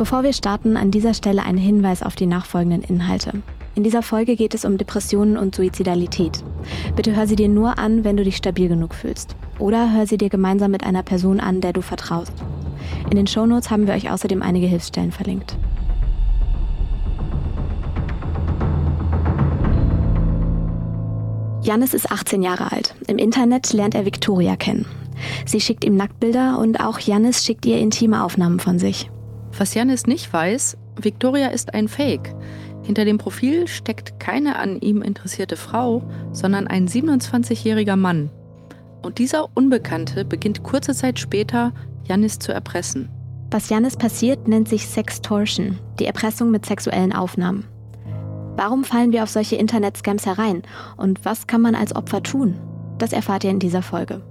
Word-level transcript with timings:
Bevor 0.00 0.22
wir 0.22 0.32
starten, 0.32 0.78
an 0.78 0.90
dieser 0.90 1.12
Stelle 1.12 1.42
ein 1.42 1.58
Hinweis 1.58 2.02
auf 2.02 2.16
die 2.16 2.24
nachfolgenden 2.24 2.80
Inhalte. 2.80 3.42
In 3.74 3.84
dieser 3.84 4.00
Folge 4.00 4.34
geht 4.34 4.54
es 4.54 4.64
um 4.64 4.78
Depressionen 4.78 5.36
und 5.36 5.54
Suizidalität. 5.54 6.42
Bitte 6.96 7.14
hör 7.14 7.26
sie 7.26 7.36
dir 7.36 7.50
nur 7.50 7.78
an, 7.78 8.02
wenn 8.02 8.16
du 8.16 8.24
dich 8.24 8.36
stabil 8.36 8.68
genug 8.68 8.94
fühlst. 8.94 9.36
Oder 9.58 9.92
hör 9.92 10.06
sie 10.06 10.16
dir 10.16 10.30
gemeinsam 10.30 10.70
mit 10.70 10.84
einer 10.84 11.02
Person 11.02 11.38
an, 11.38 11.60
der 11.60 11.74
du 11.74 11.82
vertraust. 11.82 12.32
In 13.10 13.16
den 13.18 13.26
Shownotes 13.26 13.70
haben 13.70 13.86
wir 13.86 13.92
euch 13.92 14.10
außerdem 14.10 14.40
einige 14.40 14.66
Hilfsstellen 14.66 15.12
verlinkt. 15.12 15.58
Janis 21.60 21.92
ist 21.92 22.10
18 22.10 22.40
Jahre 22.40 22.72
alt. 22.72 22.94
Im 23.06 23.18
Internet 23.18 23.74
lernt 23.74 23.94
er 23.94 24.06
Victoria 24.06 24.56
kennen. 24.56 24.86
Sie 25.44 25.60
schickt 25.60 25.84
ihm 25.84 25.96
Nacktbilder 25.96 26.58
und 26.58 26.80
auch 26.80 27.00
Janis 27.00 27.44
schickt 27.44 27.66
ihr 27.66 27.78
intime 27.78 28.24
Aufnahmen 28.24 28.60
von 28.60 28.78
sich. 28.78 29.10
Was 29.60 29.74
Janis 29.74 30.06
nicht 30.06 30.32
weiß, 30.32 30.78
Victoria 30.98 31.48
ist 31.48 31.74
ein 31.74 31.86
Fake. 31.86 32.34
Hinter 32.82 33.04
dem 33.04 33.18
Profil 33.18 33.68
steckt 33.68 34.18
keine 34.18 34.56
an 34.56 34.80
ihm 34.80 35.02
interessierte 35.02 35.58
Frau, 35.58 36.02
sondern 36.32 36.66
ein 36.66 36.88
27-jähriger 36.88 37.96
Mann. 37.96 38.30
Und 39.02 39.18
dieser 39.18 39.54
Unbekannte 39.54 40.24
beginnt 40.24 40.62
kurze 40.62 40.94
Zeit 40.94 41.18
später, 41.18 41.74
Janis 42.08 42.38
zu 42.38 42.52
erpressen. 42.52 43.10
Was 43.50 43.68
Janis 43.68 43.98
passiert, 43.98 44.48
nennt 44.48 44.66
sich 44.66 44.88
Sextortion, 44.88 45.78
die 45.98 46.06
Erpressung 46.06 46.50
mit 46.50 46.64
sexuellen 46.64 47.12
Aufnahmen. 47.12 47.66
Warum 48.56 48.82
fallen 48.82 49.12
wir 49.12 49.24
auf 49.24 49.30
solche 49.30 49.56
Internet-Scams 49.56 50.24
herein 50.24 50.62
und 50.96 51.22
was 51.26 51.46
kann 51.46 51.60
man 51.60 51.74
als 51.74 51.94
Opfer 51.94 52.22
tun? 52.22 52.58
Das 52.96 53.12
erfahrt 53.12 53.44
ihr 53.44 53.50
in 53.50 53.58
dieser 53.58 53.82
Folge. 53.82 54.22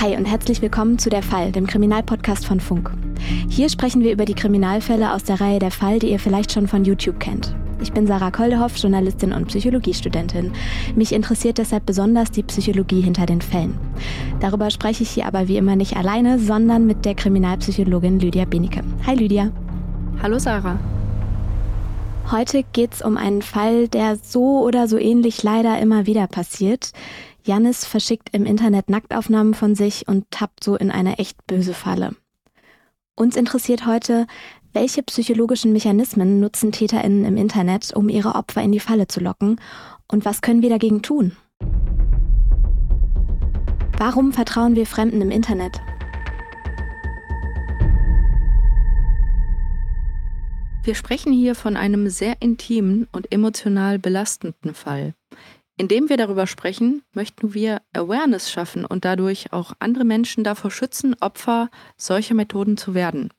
Hi 0.00 0.16
und 0.16 0.24
herzlich 0.24 0.62
willkommen 0.62 0.98
zu 0.98 1.10
Der 1.10 1.22
Fall, 1.22 1.52
dem 1.52 1.66
Kriminalpodcast 1.66 2.46
von 2.46 2.58
Funk. 2.58 2.90
Hier 3.50 3.68
sprechen 3.68 4.02
wir 4.02 4.12
über 4.12 4.24
die 4.24 4.32
Kriminalfälle 4.32 5.12
aus 5.12 5.24
der 5.24 5.42
Reihe 5.42 5.58
Der 5.58 5.70
Fall, 5.70 5.98
die 5.98 6.10
ihr 6.10 6.18
vielleicht 6.18 6.52
schon 6.52 6.68
von 6.68 6.86
YouTube 6.86 7.20
kennt. 7.20 7.54
Ich 7.82 7.92
bin 7.92 8.06
Sarah 8.06 8.30
Koldehoff, 8.30 8.78
Journalistin 8.78 9.34
und 9.34 9.48
Psychologiestudentin. 9.48 10.52
Mich 10.94 11.12
interessiert 11.12 11.58
deshalb 11.58 11.84
besonders 11.84 12.30
die 12.30 12.42
Psychologie 12.44 13.02
hinter 13.02 13.26
den 13.26 13.42
Fällen. 13.42 13.78
Darüber 14.40 14.70
spreche 14.70 15.02
ich 15.02 15.10
hier 15.10 15.26
aber 15.26 15.48
wie 15.48 15.58
immer 15.58 15.76
nicht 15.76 15.98
alleine, 15.98 16.38
sondern 16.38 16.86
mit 16.86 17.04
der 17.04 17.14
Kriminalpsychologin 17.14 18.20
Lydia 18.20 18.46
Benecke. 18.46 18.80
Hi 19.06 19.14
Lydia. 19.14 19.52
Hallo 20.22 20.38
Sarah. 20.38 20.78
Heute 22.30 22.64
geht 22.72 22.94
es 22.94 23.02
um 23.02 23.18
einen 23.18 23.42
Fall, 23.42 23.88
der 23.88 24.16
so 24.16 24.60
oder 24.64 24.88
so 24.88 24.96
ähnlich 24.96 25.42
leider 25.42 25.78
immer 25.78 26.06
wieder 26.06 26.26
passiert. 26.26 26.92
Janis 27.50 27.84
verschickt 27.84 28.28
im 28.30 28.46
Internet 28.46 28.88
Nacktaufnahmen 28.88 29.54
von 29.54 29.74
sich 29.74 30.06
und 30.06 30.30
tappt 30.30 30.62
so 30.62 30.76
in 30.76 30.92
eine 30.92 31.18
echt 31.18 31.48
böse 31.48 31.74
Falle. 31.74 32.14
Uns 33.16 33.34
interessiert 33.34 33.86
heute, 33.86 34.28
welche 34.72 35.02
psychologischen 35.02 35.72
Mechanismen 35.72 36.38
nutzen 36.38 36.70
TäterInnen 36.70 37.24
im 37.24 37.36
Internet, 37.36 37.92
um 37.92 38.08
ihre 38.08 38.36
Opfer 38.36 38.62
in 38.62 38.70
die 38.70 38.78
Falle 38.78 39.08
zu 39.08 39.18
locken? 39.18 39.60
Und 40.06 40.24
was 40.24 40.42
können 40.42 40.62
wir 40.62 40.68
dagegen 40.68 41.02
tun? 41.02 41.36
Warum 43.98 44.32
vertrauen 44.32 44.76
wir 44.76 44.86
Fremden 44.86 45.20
im 45.20 45.32
Internet? 45.32 45.80
Wir 50.84 50.94
sprechen 50.94 51.32
hier 51.32 51.56
von 51.56 51.76
einem 51.76 52.08
sehr 52.10 52.36
intimen 52.38 53.08
und 53.10 53.32
emotional 53.32 53.98
belastenden 53.98 54.72
Fall. 54.72 55.14
Indem 55.80 56.10
wir 56.10 56.18
darüber 56.18 56.46
sprechen, 56.46 57.00
möchten 57.14 57.54
wir 57.54 57.80
Awareness 57.94 58.50
schaffen 58.50 58.84
und 58.84 59.06
dadurch 59.06 59.50
auch 59.54 59.72
andere 59.78 60.04
Menschen 60.04 60.44
davor 60.44 60.70
schützen, 60.70 61.16
Opfer 61.20 61.70
solcher 61.96 62.34
Methoden 62.34 62.76
zu 62.76 62.92
werden. 62.92 63.30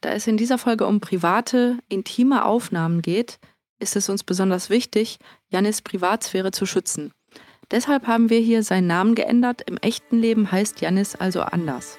Da 0.00 0.10
es 0.10 0.28
in 0.28 0.36
dieser 0.36 0.56
Folge 0.56 0.86
um 0.86 1.00
private, 1.00 1.78
intime 1.88 2.44
Aufnahmen 2.44 3.02
geht, 3.02 3.40
ist 3.80 3.96
es 3.96 4.08
uns 4.08 4.22
besonders 4.22 4.70
wichtig, 4.70 5.18
Janis 5.48 5.82
Privatsphäre 5.82 6.52
zu 6.52 6.64
schützen. 6.64 7.10
Deshalb 7.72 8.06
haben 8.06 8.30
wir 8.30 8.38
hier 8.38 8.62
seinen 8.62 8.86
Namen 8.86 9.16
geändert. 9.16 9.62
Im 9.66 9.76
echten 9.78 10.16
Leben 10.16 10.52
heißt 10.52 10.80
Janis 10.80 11.16
also 11.16 11.40
anders. 11.40 11.98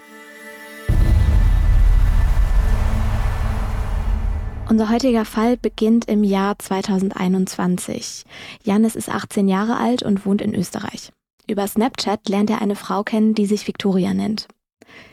Unser 4.68 4.90
heutiger 4.90 5.26
Fall 5.26 5.58
beginnt 5.58 6.06
im 6.06 6.24
Jahr 6.24 6.58
2021. 6.58 8.24
Janis 8.64 8.96
ist 8.96 9.10
18 9.10 9.48
Jahre 9.48 9.78
alt 9.78 10.02
und 10.02 10.26
wohnt 10.26 10.42
in 10.42 10.56
Österreich. 10.56 11.12
Über 11.48 11.68
Snapchat 11.68 12.28
lernt 12.30 12.50
er 12.50 12.64
eine 12.64 12.76
Frau 12.76 13.04
kennen, 13.04 13.36
die 13.36 13.46
sich 13.46 13.68
Victoria 13.68 14.16
nennt. 14.16 14.48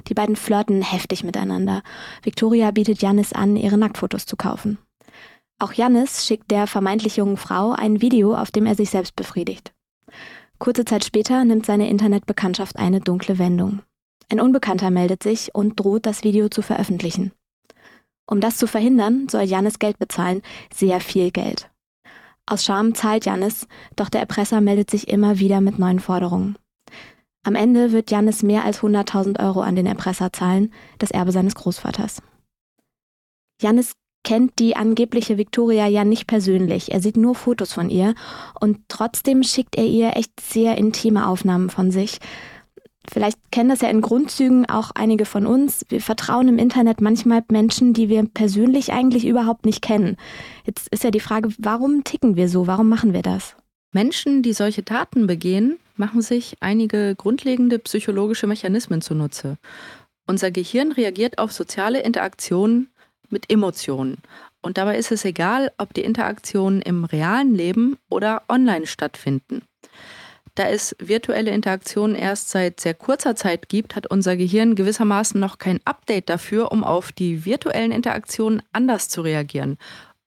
Die 0.08 0.14
beiden 0.14 0.36
flirten 0.36 0.80
heftig 0.80 1.22
miteinander. 1.22 1.82
Victoria 2.22 2.70
bietet 2.70 3.02
Janis 3.02 3.34
an, 3.34 3.56
ihre 3.56 3.76
Nacktfotos 3.76 4.24
zu 4.24 4.36
kaufen. 4.36 4.78
Auch 5.58 5.74
Janis 5.74 6.26
schickt 6.26 6.50
der 6.50 6.66
vermeintlich 6.66 7.18
jungen 7.18 7.36
Frau 7.36 7.72
ein 7.72 8.00
Video, 8.00 8.34
auf 8.34 8.50
dem 8.50 8.64
er 8.64 8.74
sich 8.74 8.88
selbst 8.88 9.16
befriedigt. 9.16 9.74
Kurze 10.58 10.86
Zeit 10.86 11.04
später 11.04 11.44
nimmt 11.44 11.66
seine 11.66 11.90
Internetbekanntschaft 11.90 12.76
eine 12.76 13.00
dunkle 13.00 13.38
Wendung. 13.38 13.82
Ein 14.30 14.40
Unbekannter 14.40 14.90
meldet 14.90 15.22
sich 15.22 15.54
und 15.54 15.78
droht, 15.78 16.06
das 16.06 16.24
Video 16.24 16.48
zu 16.48 16.62
veröffentlichen. 16.62 17.32
Um 18.26 18.40
das 18.40 18.56
zu 18.56 18.66
verhindern, 18.66 19.28
soll 19.28 19.42
Janis 19.42 19.78
Geld 19.78 19.98
bezahlen, 19.98 20.42
sehr 20.72 21.00
viel 21.00 21.30
Geld. 21.30 21.70
Aus 22.46 22.64
Scham 22.64 22.94
zahlt 22.94 23.24
Janis, 23.24 23.66
doch 23.96 24.08
der 24.08 24.20
Erpresser 24.20 24.60
meldet 24.60 24.90
sich 24.90 25.08
immer 25.08 25.38
wieder 25.38 25.60
mit 25.60 25.78
neuen 25.78 26.00
Forderungen. 26.00 26.56
Am 27.44 27.54
Ende 27.54 27.92
wird 27.92 28.10
Janis 28.10 28.42
mehr 28.42 28.64
als 28.64 28.80
100.000 28.80 29.44
Euro 29.44 29.60
an 29.62 29.74
den 29.74 29.86
Erpresser 29.86 30.32
zahlen, 30.32 30.72
das 30.98 31.10
Erbe 31.10 31.32
seines 31.32 31.54
Großvaters. 31.54 32.22
Janis 33.60 33.94
kennt 34.24 34.58
die 34.60 34.76
angebliche 34.76 35.38
Victoria 35.38 35.86
ja 35.86 36.04
nicht 36.04 36.26
persönlich. 36.26 36.92
Er 36.92 37.00
sieht 37.00 37.16
nur 37.16 37.34
Fotos 37.34 37.72
von 37.72 37.90
ihr 37.90 38.14
und 38.60 38.78
trotzdem 38.88 39.42
schickt 39.42 39.76
er 39.76 39.86
ihr 39.86 40.16
echt 40.16 40.40
sehr 40.40 40.78
intime 40.78 41.26
Aufnahmen 41.26 41.70
von 41.70 41.90
sich, 41.90 42.18
Vielleicht 43.10 43.38
kennen 43.50 43.68
das 43.68 43.80
ja 43.80 43.88
in 43.88 44.00
Grundzügen 44.00 44.68
auch 44.68 44.92
einige 44.94 45.24
von 45.24 45.46
uns. 45.46 45.84
Wir 45.88 46.00
vertrauen 46.00 46.48
im 46.48 46.58
Internet 46.58 47.00
manchmal 47.00 47.42
Menschen, 47.50 47.94
die 47.94 48.08
wir 48.08 48.24
persönlich 48.24 48.92
eigentlich 48.92 49.26
überhaupt 49.26 49.66
nicht 49.66 49.82
kennen. 49.82 50.16
Jetzt 50.64 50.88
ist 50.88 51.02
ja 51.02 51.10
die 51.10 51.20
Frage, 51.20 51.50
warum 51.58 52.04
ticken 52.04 52.36
wir 52.36 52.48
so? 52.48 52.66
Warum 52.66 52.88
machen 52.88 53.12
wir 53.12 53.22
das? 53.22 53.56
Menschen, 53.92 54.42
die 54.42 54.52
solche 54.52 54.84
Taten 54.84 55.26
begehen, 55.26 55.78
machen 55.96 56.22
sich 56.22 56.56
einige 56.60 57.14
grundlegende 57.16 57.78
psychologische 57.78 58.46
Mechanismen 58.46 59.02
zunutze. 59.02 59.58
Unser 60.26 60.50
Gehirn 60.50 60.92
reagiert 60.92 61.38
auf 61.38 61.52
soziale 61.52 62.00
Interaktionen 62.02 62.88
mit 63.28 63.50
Emotionen. 63.52 64.18
Und 64.62 64.78
dabei 64.78 64.96
ist 64.96 65.10
es 65.10 65.24
egal, 65.24 65.72
ob 65.76 65.92
die 65.92 66.04
Interaktionen 66.04 66.80
im 66.80 67.04
realen 67.04 67.54
Leben 67.54 67.98
oder 68.08 68.42
online 68.48 68.86
stattfinden. 68.86 69.62
Da 70.54 70.68
es 70.68 70.94
virtuelle 70.98 71.50
Interaktionen 71.50 72.14
erst 72.14 72.50
seit 72.50 72.78
sehr 72.80 72.92
kurzer 72.94 73.34
Zeit 73.36 73.68
gibt, 73.70 73.96
hat 73.96 74.06
unser 74.06 74.36
Gehirn 74.36 74.74
gewissermaßen 74.74 75.40
noch 75.40 75.56
kein 75.58 75.80
Update 75.86 76.28
dafür, 76.28 76.72
um 76.72 76.84
auf 76.84 77.10
die 77.10 77.46
virtuellen 77.46 77.90
Interaktionen 77.90 78.62
anders 78.72 79.08
zu 79.08 79.22
reagieren. 79.22 79.78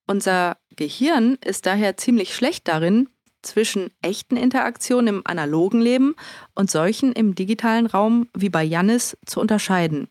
Unser 0.08 0.58
Gehirn 0.75 1.38
ist 1.46 1.68
daher 1.68 1.97
ziemlich 1.97 2.34
schlecht 2.34 2.68
darin, 2.68 3.09
zwischen 3.45 3.91
echten 4.01 4.35
Interaktionen 4.35 5.07
im 5.07 5.22
analogen 5.25 5.81
Leben 5.81 6.16
und 6.53 6.69
solchen 6.69 7.13
im 7.13 7.35
digitalen 7.35 7.85
Raum 7.85 8.28
wie 8.35 8.50
bei 8.50 8.63
Jannis 8.63 9.17
zu 9.25 9.39
unterscheiden. 9.39 10.07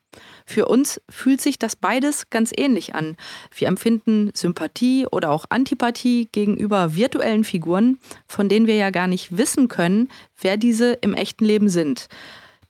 Für 0.47 0.67
uns 0.67 1.00
fühlt 1.11 1.41
sich 1.41 1.59
das 1.59 1.77
beides 1.77 2.31
ganz 2.31 2.53
ähnlich 2.56 2.94
an. 2.94 3.17
Wir 3.55 3.69
empfinden 3.69 4.31
Sympathie 4.34 5.06
oder 5.11 5.31
auch 5.31 5.47
Antipathie 5.49 6.28
gegenüber 6.33 6.94
virtuellen 6.94 7.44
Figuren, 7.44 7.99
von 8.27 8.49
denen 8.49 8.67
wir 8.67 8.76
ja 8.76 8.91
gar 8.91 9.06
nicht 9.06 9.37
wissen 9.37 9.69
können, 9.69 10.09
wer 10.41 10.56
diese 10.56 10.93
im 10.93 11.14
echten 11.14 11.44
Leben 11.44 11.69
sind. 11.69 12.09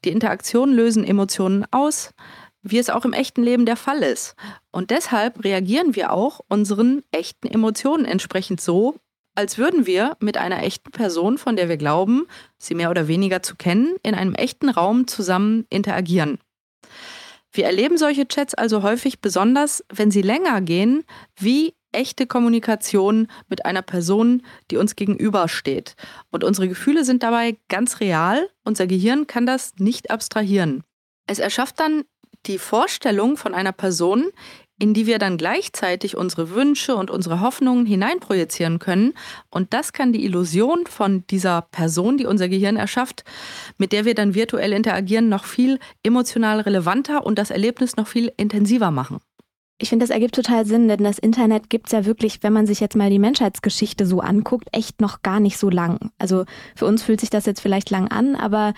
Die 0.05 0.11
Interaktionen 0.11 0.75
lösen 0.75 1.05
Emotionen 1.05 1.65
aus, 1.71 2.11
wie 2.65 2.79
es 2.79 2.91
auch 2.91 3.05
im 3.05 3.13
echten 3.13 3.43
Leben 3.43 3.67
der 3.67 3.77
Fall 3.77 4.03
ist. 4.03 4.35
Und 4.71 4.91
deshalb 4.91 5.45
reagieren 5.45 5.95
wir 5.95 6.13
auch 6.13 6.41
unseren 6.49 7.03
echten 7.13 7.47
Emotionen 7.47 8.07
entsprechend 8.07 8.61
so, 8.61 8.97
als 9.35 9.59
würden 9.59 9.87
wir 9.87 10.17
mit 10.21 10.37
einer 10.37 10.63
echten 10.63 10.91
Person, 10.91 11.39
von 11.39 11.57
der 11.57 11.69
wir 11.69 11.77
glauben, 11.77 12.27
sie 12.59 12.75
mehr 12.75 12.91
oder 12.91 13.09
weniger 13.09 13.43
zu 13.43 13.57
kennen, 13.57 13.97
in 14.03 14.15
einem 14.15 14.35
echten 14.35 14.69
Raum 14.69 15.07
zusammen 15.07 15.67
interagieren. 15.71 16.39
Wir 17.53 17.67
erleben 17.67 17.99
solche 17.99 18.27
Chats 18.27 18.55
also 18.55 18.83
häufig 18.83 19.21
besonders, 19.21 19.85
wenn 19.93 20.11
sie 20.11 20.23
länger 20.23 20.61
gehen, 20.61 21.05
wie 21.39 21.75
echte 21.93 22.27
Kommunikation 22.27 23.29
mit 23.49 23.65
einer 23.65 23.83
Person, 23.83 24.43
die 24.71 24.77
uns 24.77 24.97
gegenübersteht. 24.97 25.95
Und 26.31 26.43
unsere 26.43 26.69
Gefühle 26.69 27.05
sind 27.05 27.23
dabei 27.23 27.57
ganz 27.69 28.01
real. 28.01 28.49
Unser 28.65 28.89
Gehirn 28.89 29.29
kann 29.29 29.47
das 29.47 29.75
nicht 29.79 30.11
abstrahieren. 30.11 30.83
Es 31.29 31.39
erschafft 31.39 31.79
dann 31.79 32.03
die 32.47 32.59
Vorstellung 32.59 33.37
von 33.37 33.55
einer 33.55 33.73
Person, 33.73 34.31
in 34.85 34.93
die 34.93 35.07
wir 35.07 35.19
dann 35.19 35.39
gleichzeitig 35.39 36.15
unsere 36.15 36.51
Wünsche 36.51 36.95
und 36.95 37.11
unsere 37.11 37.41
Hoffnungen 37.41 37.87
hineinprojizieren 37.87 38.79
können. 38.79 39.15
Und 39.49 39.73
das 39.73 39.95
kann 39.95 40.13
die 40.13 40.27
Illusion 40.27 40.87
von 40.87 41.25
dieser 41.31 41.63
Person, 41.63 42.19
die 42.19 42.27
unser 42.27 42.51
Gehirn 42.51 42.77
erschafft, 42.77 43.25
mit 43.79 43.93
der 43.93 44.05
wir 44.05 44.15
dann 44.15 44.35
virtuell 44.35 44.75
interagieren, 44.75 45.31
noch 45.31 45.47
viel 45.47 45.79
emotional 46.03 46.61
relevanter 46.61 47.25
und 47.25 47.39
das 47.39 47.51
Erlebnis 47.51 47.97
noch 47.97 48.07
viel 48.07 48.31
intensiver 48.37 48.91
machen. 48.91 49.21
Ich 49.79 49.89
finde, 49.89 50.05
das 50.05 50.11
ergibt 50.11 50.35
total 50.35 50.67
Sinn, 50.67 50.87
denn 50.87 51.03
das 51.03 51.19
Internet 51.19 51.71
gibt 51.71 51.87
es 51.87 51.93
ja 51.93 52.05
wirklich, 52.05 52.43
wenn 52.43 52.53
man 52.53 52.67
sich 52.67 52.79
jetzt 52.79 52.95
mal 52.95 53.09
die 53.09 53.19
Menschheitsgeschichte 53.19 54.05
so 54.05 54.21
anguckt, 54.21 54.69
echt 54.73 55.01
noch 55.01 55.23
gar 55.23 55.41
nicht 55.41 55.57
so 55.57 55.71
lang. 55.71 56.11
Also 56.19 56.45
für 56.77 56.85
uns 56.85 57.03
fühlt 57.03 57.21
sich 57.21 57.31
das 57.31 57.47
jetzt 57.47 57.63
vielleicht 57.63 57.89
lang 57.89 58.09
an, 58.09 58.37
aber 58.37 58.75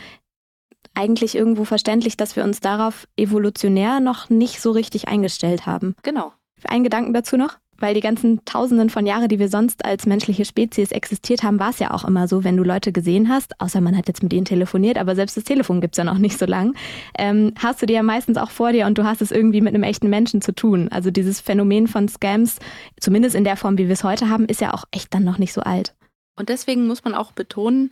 eigentlich 0.97 1.37
irgendwo 1.37 1.65
verständlich, 1.65 2.17
dass 2.17 2.35
wir 2.35 2.45
uns 2.45 2.61
darauf 2.61 3.07
evolutionär 3.17 4.01
noch 4.01 4.31
nicht 4.31 4.61
so 4.61 4.71
richtig 4.71 5.09
eingestellt 5.09 5.67
haben. 5.67 5.95
Genau. 6.03 6.33
Ein 6.65 6.83
Gedanken 6.83 7.13
dazu 7.13 7.37
noch? 7.37 7.59
Weil 7.79 7.93
die 7.93 8.01
ganzen 8.01 8.43
Tausenden 8.47 8.89
von 8.89 9.05
Jahren, 9.05 9.29
die 9.29 9.39
wir 9.39 9.51
sonst 9.51 9.85
als 9.85 10.07
menschliche 10.07 10.47
Spezies 10.47 10.93
existiert 10.93 11.43
haben, 11.43 11.61
war 11.61 11.69
es 11.69 11.79
ja 11.79 11.91
auch 11.91 12.05
immer 12.05 12.27
so, 12.27 12.43
wenn 12.43 12.57
du 12.57 12.63
Leute 12.63 12.91
gesehen 12.91 13.29
hast, 13.29 13.61
außer 13.61 13.83
man 13.83 13.95
hat 13.95 14.09
jetzt 14.09 14.23
mit 14.23 14.33
ihnen 14.33 14.47
telefoniert, 14.47 14.97
aber 14.97 15.15
selbst 15.15 15.37
das 15.37 15.45
Telefon 15.45 15.83
gibt 15.83 15.95
es 15.95 15.99
ja 15.99 16.05
noch 16.05 16.17
nicht 16.17 16.39
so 16.39 16.47
lang, 16.47 16.75
ähm, 17.19 17.53
hast 17.59 17.83
du 17.83 17.87
die 17.87 17.93
ja 17.93 18.03
meistens 18.03 18.39
auch 18.39 18.49
vor 18.49 18.73
dir 18.73 18.87
und 18.87 18.97
du 18.97 19.05
hast 19.05 19.21
es 19.21 19.31
irgendwie 19.31 19.61
mit 19.61 19.75
einem 19.75 19.83
echten 19.83 20.09
Menschen 20.09 20.41
zu 20.41 20.55
tun. 20.55 20.89
Also 20.91 21.11
dieses 21.11 21.43
Phänomen 21.43 21.87
von 21.87 22.09
Scams, 22.09 22.61
zumindest 22.99 23.37
in 23.37 23.45
der 23.45 23.59
Form, 23.59 23.77
wie 23.77 23.89
wir 23.89 23.93
es 23.93 24.05
heute 24.05 24.31
haben, 24.31 24.47
ist 24.47 24.63
ja 24.63 24.73
auch 24.73 24.85
echt 24.91 25.13
dann 25.13 25.25
noch 25.25 25.37
nicht 25.37 25.53
so 25.53 25.61
alt. 25.61 25.95
Und 26.39 26.49
deswegen 26.49 26.87
muss 26.87 27.05
man 27.05 27.15
auch 27.15 27.33
betonen, 27.33 27.91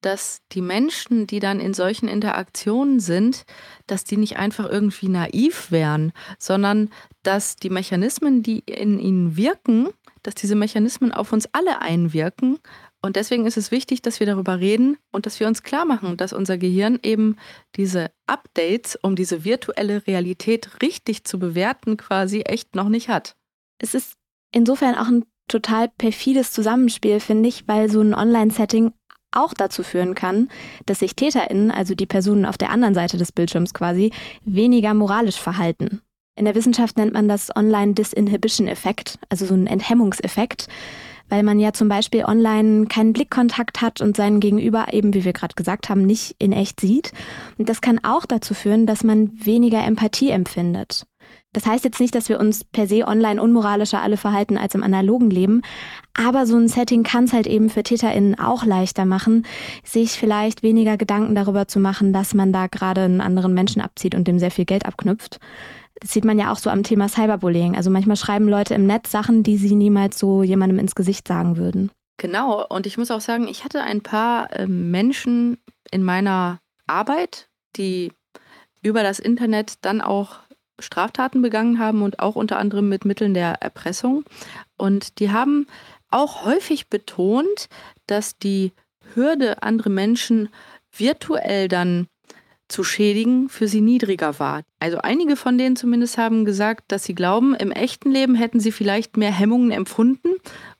dass 0.00 0.40
die 0.52 0.60
Menschen, 0.60 1.26
die 1.26 1.40
dann 1.40 1.60
in 1.60 1.74
solchen 1.74 2.08
Interaktionen 2.08 3.00
sind, 3.00 3.44
dass 3.86 4.04
die 4.04 4.16
nicht 4.16 4.36
einfach 4.36 4.68
irgendwie 4.68 5.08
naiv 5.08 5.70
wären, 5.70 6.12
sondern 6.38 6.90
dass 7.22 7.56
die 7.56 7.70
Mechanismen, 7.70 8.42
die 8.42 8.60
in 8.60 8.98
ihnen 8.98 9.36
wirken, 9.36 9.88
dass 10.22 10.34
diese 10.34 10.54
Mechanismen 10.54 11.12
auf 11.12 11.32
uns 11.32 11.48
alle 11.52 11.80
einwirken. 11.80 12.58
Und 13.02 13.16
deswegen 13.16 13.46
ist 13.46 13.56
es 13.56 13.70
wichtig, 13.70 14.02
dass 14.02 14.18
wir 14.18 14.26
darüber 14.26 14.58
reden 14.58 14.96
und 15.12 15.26
dass 15.26 15.38
wir 15.38 15.46
uns 15.46 15.62
klar 15.62 15.84
machen, 15.84 16.16
dass 16.16 16.32
unser 16.32 16.58
Gehirn 16.58 16.98
eben 17.02 17.36
diese 17.76 18.10
Updates, 18.26 18.96
um 19.00 19.14
diese 19.14 19.44
virtuelle 19.44 20.06
Realität 20.06 20.82
richtig 20.82 21.24
zu 21.24 21.38
bewerten, 21.38 21.96
quasi 21.96 22.40
echt 22.40 22.74
noch 22.74 22.88
nicht 22.88 23.08
hat. 23.08 23.36
Es 23.78 23.94
ist 23.94 24.14
insofern 24.52 24.96
auch 24.96 25.06
ein 25.06 25.24
total 25.48 25.88
perfides 25.88 26.52
Zusammenspiel, 26.52 27.20
finde 27.20 27.48
ich, 27.48 27.68
weil 27.68 27.90
so 27.90 28.00
ein 28.00 28.14
Online-Setting 28.14 28.92
auch 29.32 29.54
dazu 29.54 29.82
führen 29.82 30.14
kann, 30.14 30.48
dass 30.86 31.00
sich 31.00 31.16
TäterInnen, 31.16 31.70
also 31.70 31.94
die 31.94 32.06
Personen 32.06 32.46
auf 32.46 32.58
der 32.58 32.70
anderen 32.70 32.94
Seite 32.94 33.16
des 33.16 33.32
Bildschirms 33.32 33.74
quasi, 33.74 34.12
weniger 34.44 34.94
moralisch 34.94 35.38
verhalten. 35.38 36.00
In 36.36 36.44
der 36.44 36.54
Wissenschaft 36.54 36.98
nennt 36.98 37.14
man 37.14 37.28
das 37.28 37.54
Online-Disinhibition-Effekt, 37.54 39.18
also 39.30 39.46
so 39.46 39.54
ein 39.54 39.66
Enthemmungseffekt, 39.66 40.68
weil 41.28 41.42
man 41.42 41.58
ja 41.58 41.72
zum 41.72 41.88
Beispiel 41.88 42.24
online 42.24 42.86
keinen 42.86 43.12
Blickkontakt 43.12 43.80
hat 43.80 44.00
und 44.00 44.16
seinen 44.16 44.40
Gegenüber 44.40 44.92
eben, 44.92 45.14
wie 45.14 45.24
wir 45.24 45.32
gerade 45.32 45.54
gesagt 45.54 45.88
haben, 45.88 46.02
nicht 46.02 46.36
in 46.38 46.52
echt 46.52 46.80
sieht. 46.80 47.12
Und 47.58 47.68
das 47.68 47.80
kann 47.80 48.00
auch 48.04 48.26
dazu 48.26 48.54
führen, 48.54 48.86
dass 48.86 49.02
man 49.02 49.32
weniger 49.44 49.84
Empathie 49.84 50.30
empfindet. 50.30 51.06
Das 51.56 51.64
heißt 51.64 51.84
jetzt 51.84 52.00
nicht, 52.00 52.14
dass 52.14 52.28
wir 52.28 52.38
uns 52.38 52.64
per 52.64 52.86
se 52.86 53.06
online 53.06 53.40
unmoralischer 53.40 54.02
alle 54.02 54.18
verhalten 54.18 54.58
als 54.58 54.74
im 54.74 54.82
analogen 54.82 55.30
Leben, 55.30 55.62
aber 56.12 56.44
so 56.44 56.54
ein 56.54 56.68
Setting 56.68 57.02
kann 57.02 57.24
es 57.24 57.32
halt 57.32 57.46
eben 57.46 57.70
für 57.70 57.82
TäterInnen 57.82 58.38
auch 58.38 58.66
leichter 58.66 59.06
machen, 59.06 59.46
sich 59.82 60.10
vielleicht 60.10 60.62
weniger 60.62 60.98
Gedanken 60.98 61.34
darüber 61.34 61.66
zu 61.66 61.80
machen, 61.80 62.12
dass 62.12 62.34
man 62.34 62.52
da 62.52 62.66
gerade 62.66 63.04
einen 63.04 63.22
anderen 63.22 63.54
Menschen 63.54 63.80
abzieht 63.80 64.14
und 64.14 64.28
dem 64.28 64.38
sehr 64.38 64.50
viel 64.50 64.66
Geld 64.66 64.84
abknüpft. 64.84 65.40
Das 65.98 66.12
sieht 66.12 66.26
man 66.26 66.38
ja 66.38 66.52
auch 66.52 66.58
so 66.58 66.68
am 66.68 66.82
Thema 66.82 67.08
Cyberbullying. 67.08 67.74
Also 67.74 67.88
manchmal 67.88 68.18
schreiben 68.18 68.48
Leute 68.48 68.74
im 68.74 68.86
Netz 68.86 69.10
Sachen, 69.10 69.42
die 69.42 69.56
sie 69.56 69.76
niemals 69.76 70.18
so 70.18 70.42
jemandem 70.42 70.78
ins 70.78 70.94
Gesicht 70.94 71.26
sagen 71.26 71.56
würden. 71.56 71.90
Genau, 72.18 72.66
und 72.66 72.84
ich 72.86 72.98
muss 72.98 73.10
auch 73.10 73.22
sagen, 73.22 73.48
ich 73.48 73.64
hatte 73.64 73.80
ein 73.80 74.02
paar 74.02 74.52
äh, 74.52 74.66
Menschen 74.66 75.56
in 75.90 76.02
meiner 76.02 76.58
Arbeit, 76.86 77.48
die 77.76 78.12
über 78.82 79.02
das 79.02 79.18
Internet 79.18 79.76
dann 79.80 80.02
auch 80.02 80.40
Straftaten 80.78 81.42
begangen 81.42 81.78
haben 81.78 82.02
und 82.02 82.18
auch 82.20 82.36
unter 82.36 82.58
anderem 82.58 82.88
mit 82.88 83.04
Mitteln 83.04 83.34
der 83.34 83.62
Erpressung. 83.62 84.24
Und 84.76 85.18
die 85.20 85.30
haben 85.30 85.66
auch 86.10 86.44
häufig 86.44 86.88
betont, 86.88 87.68
dass 88.06 88.38
die 88.38 88.72
Hürde, 89.14 89.62
andere 89.62 89.90
Menschen 89.90 90.48
virtuell 90.96 91.68
dann 91.68 92.08
zu 92.68 92.82
schädigen, 92.82 93.48
für 93.48 93.68
sie 93.68 93.80
niedriger 93.80 94.38
war. 94.38 94.62
Also 94.80 94.98
einige 94.98 95.36
von 95.36 95.56
denen 95.56 95.76
zumindest 95.76 96.18
haben 96.18 96.44
gesagt, 96.44 96.90
dass 96.90 97.04
sie 97.04 97.14
glauben, 97.14 97.54
im 97.54 97.70
echten 97.70 98.10
Leben 98.10 98.34
hätten 98.34 98.60
sie 98.60 98.72
vielleicht 98.72 99.16
mehr 99.16 99.30
Hemmungen 99.32 99.70
empfunden 99.70 100.30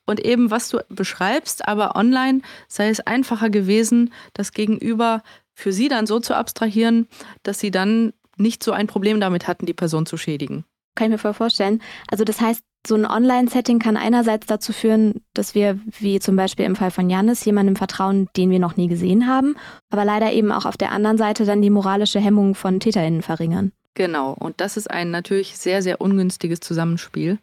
und 0.04 0.24
eben 0.24 0.50
was 0.50 0.68
du 0.68 0.78
beschreibst, 0.88 1.68
aber 1.68 1.94
online 1.94 2.40
sei 2.68 2.88
es 2.88 3.00
einfacher 3.00 3.50
gewesen, 3.50 4.12
das 4.32 4.52
Gegenüber 4.52 5.22
für 5.52 5.72
sie 5.72 5.88
dann 5.88 6.06
so 6.06 6.20
zu 6.20 6.34
abstrahieren, 6.34 7.08
dass 7.42 7.60
sie 7.60 7.70
dann 7.70 8.12
nicht 8.36 8.62
so 8.62 8.72
ein 8.72 8.86
Problem 8.86 9.20
damit 9.20 9.48
hatten, 9.48 9.66
die 9.66 9.74
Person 9.74 10.06
zu 10.06 10.16
schädigen. 10.16 10.64
Kann 10.94 11.06
ich 11.06 11.12
mir 11.12 11.18
voll 11.18 11.34
vorstellen. 11.34 11.82
Also 12.10 12.24
das 12.24 12.40
heißt, 12.40 12.62
so 12.86 12.94
ein 12.94 13.04
Online-Setting 13.04 13.78
kann 13.78 13.96
einerseits 13.96 14.46
dazu 14.46 14.72
führen, 14.72 15.22
dass 15.34 15.54
wir, 15.54 15.78
wie 15.98 16.20
zum 16.20 16.36
Beispiel 16.36 16.64
im 16.64 16.76
Fall 16.76 16.90
von 16.90 17.10
Janis, 17.10 17.44
jemandem 17.44 17.76
vertrauen, 17.76 18.28
den 18.36 18.50
wir 18.50 18.58
noch 18.58 18.76
nie 18.76 18.88
gesehen 18.88 19.26
haben, 19.26 19.56
aber 19.90 20.04
leider 20.04 20.32
eben 20.32 20.52
auch 20.52 20.64
auf 20.64 20.76
der 20.76 20.92
anderen 20.92 21.18
Seite 21.18 21.44
dann 21.44 21.62
die 21.62 21.70
moralische 21.70 22.20
Hemmung 22.20 22.54
von 22.54 22.80
TäterInnen 22.80 23.22
verringern. 23.22 23.72
Genau, 23.94 24.32
und 24.38 24.60
das 24.60 24.76
ist 24.76 24.90
ein 24.90 25.10
natürlich 25.10 25.56
sehr, 25.56 25.82
sehr 25.82 26.00
ungünstiges 26.00 26.60
Zusammenspiel. 26.60 27.38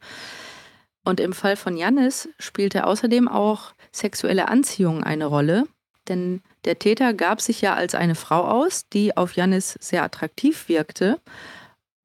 Und 1.03 1.19
im 1.19 1.33
Fall 1.33 1.57
von 1.57 1.75
Janis 1.75 2.29
spielte 2.39 2.85
außerdem 2.85 3.27
auch 3.27 3.73
sexuelle 3.91 4.47
Anziehung 4.47 5.03
eine 5.03 5.25
Rolle, 5.25 5.65
denn 6.07 6.41
der 6.65 6.79
Täter 6.79 7.13
gab 7.13 7.41
sich 7.41 7.61
ja 7.61 7.73
als 7.73 7.95
eine 7.95 8.15
Frau 8.15 8.43
aus, 8.45 8.87
die 8.89 9.15
auf 9.17 9.35
Janis 9.35 9.77
sehr 9.79 10.03
attraktiv 10.03 10.69
wirkte. 10.69 11.19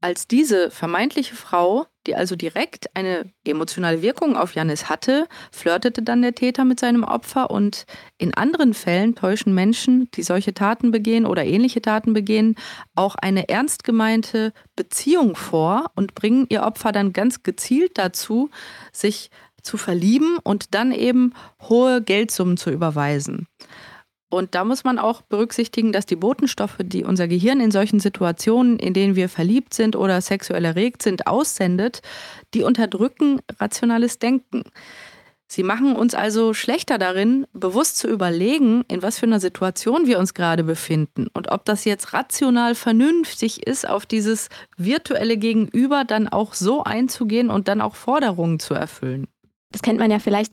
Als 0.01 0.29
diese 0.29 0.71
vermeintliche 0.71 1.35
Frau, 1.35 1.87
die 2.07 2.15
also 2.15 2.37
direkt 2.37 2.95
eine 2.95 3.33
emotionale 3.45 4.01
Wirkung 4.01 4.37
auf 4.37 4.55
Janis 4.55 4.89
hatte, 4.89 5.27
flirtete 5.51 6.03
dann 6.03 6.23
der 6.23 6.37
Täter 6.37 6.65
mit 6.65 6.79
seinem 6.79 7.03
Opfer 7.03 7.51
und 7.51 7.85
in 8.17 8.33
anderen 8.33 8.75
Fällen 8.75 9.17
täuschen 9.17 9.55
Menschen, 9.55 10.09
die 10.15 10.23
solche 10.23 10.55
Taten 10.55 10.93
begehen 10.93 11.27
oder 11.27 11.45
ähnliche 11.45 11.83
Taten 11.83 12.13
begehen, 12.13 12.55
auch 12.95 13.17
eine 13.17 13.49
ernst 13.49 13.83
gemeinte 13.83 14.53
Beziehung 14.77 15.35
vor 15.35 15.91
und 15.97 16.15
bringen 16.15 16.47
ihr 16.49 16.63
Opfer 16.63 16.93
dann 16.93 17.13
ganz 17.13 17.43
gezielt 17.43 17.99
dazu, 17.99 18.51
sich 18.93 19.31
zu 19.63 19.77
verlieben 19.77 20.39
und 20.45 20.75
dann 20.75 20.93
eben 20.93 21.35
hohe 21.69 22.03
Geldsummen 22.03 22.57
zu 22.57 22.71
überweisen. 22.71 23.49
Und 24.31 24.55
da 24.55 24.65
muss 24.65 24.85
man 24.85 24.99
auch 24.99 25.23
berücksichtigen, 25.23 25.93
dass 25.93 26.05
die 26.05 26.17
Botenstoffe, 26.17 26.77
die 26.81 27.05
unser 27.05 27.29
Gehirn 27.29 27.61
in 27.61 27.71
solchen 27.71 27.99
Situationen, 27.99 28.79
in 28.79 28.93
denen 28.93 29.17
wir 29.17 29.29
verliebt 29.29 29.73
sind 29.73 29.97
oder 29.97 30.21
sexuell 30.21 30.65
erregt 30.65 31.03
sind, 31.03 31.27
aussendet, 31.27 32.03
die 32.53 32.63
unterdrücken 32.63 33.41
rationales 33.59 34.19
Denken. 34.19 34.65
Sie 35.51 35.63
machen 35.63 35.97
uns 35.97 36.15
also 36.15 36.53
schlechter 36.53 36.99
darin, 36.99 37.47
bewusst 37.55 37.97
zu 37.97 38.07
überlegen, 38.07 38.85
in 38.89 39.01
was 39.01 39.19
für 39.19 39.25
einer 39.25 39.41
Situation 39.41 40.07
wir 40.07 40.19
uns 40.19 40.35
gerade 40.35 40.63
befinden 40.63 41.27
und 41.33 41.51
ob 41.51 41.65
das 41.65 41.87
jetzt 41.87 42.13
rational 42.13 42.75
vernünftig 42.75 43.67
ist, 43.67 43.89
auf 43.89 44.05
dieses 44.05 44.51
virtuelle 44.77 45.39
Gegenüber 45.39 46.05
dann 46.05 46.29
auch 46.29 46.53
so 46.53 46.85
einzugehen 46.85 47.49
und 47.49 47.67
dann 47.67 47.81
auch 47.81 47.95
Forderungen 47.95 48.59
zu 48.59 48.75
erfüllen. 48.75 49.27
Das 49.73 49.81
kennt 49.81 49.99
man 49.99 50.11
ja 50.11 50.19
vielleicht 50.19 50.53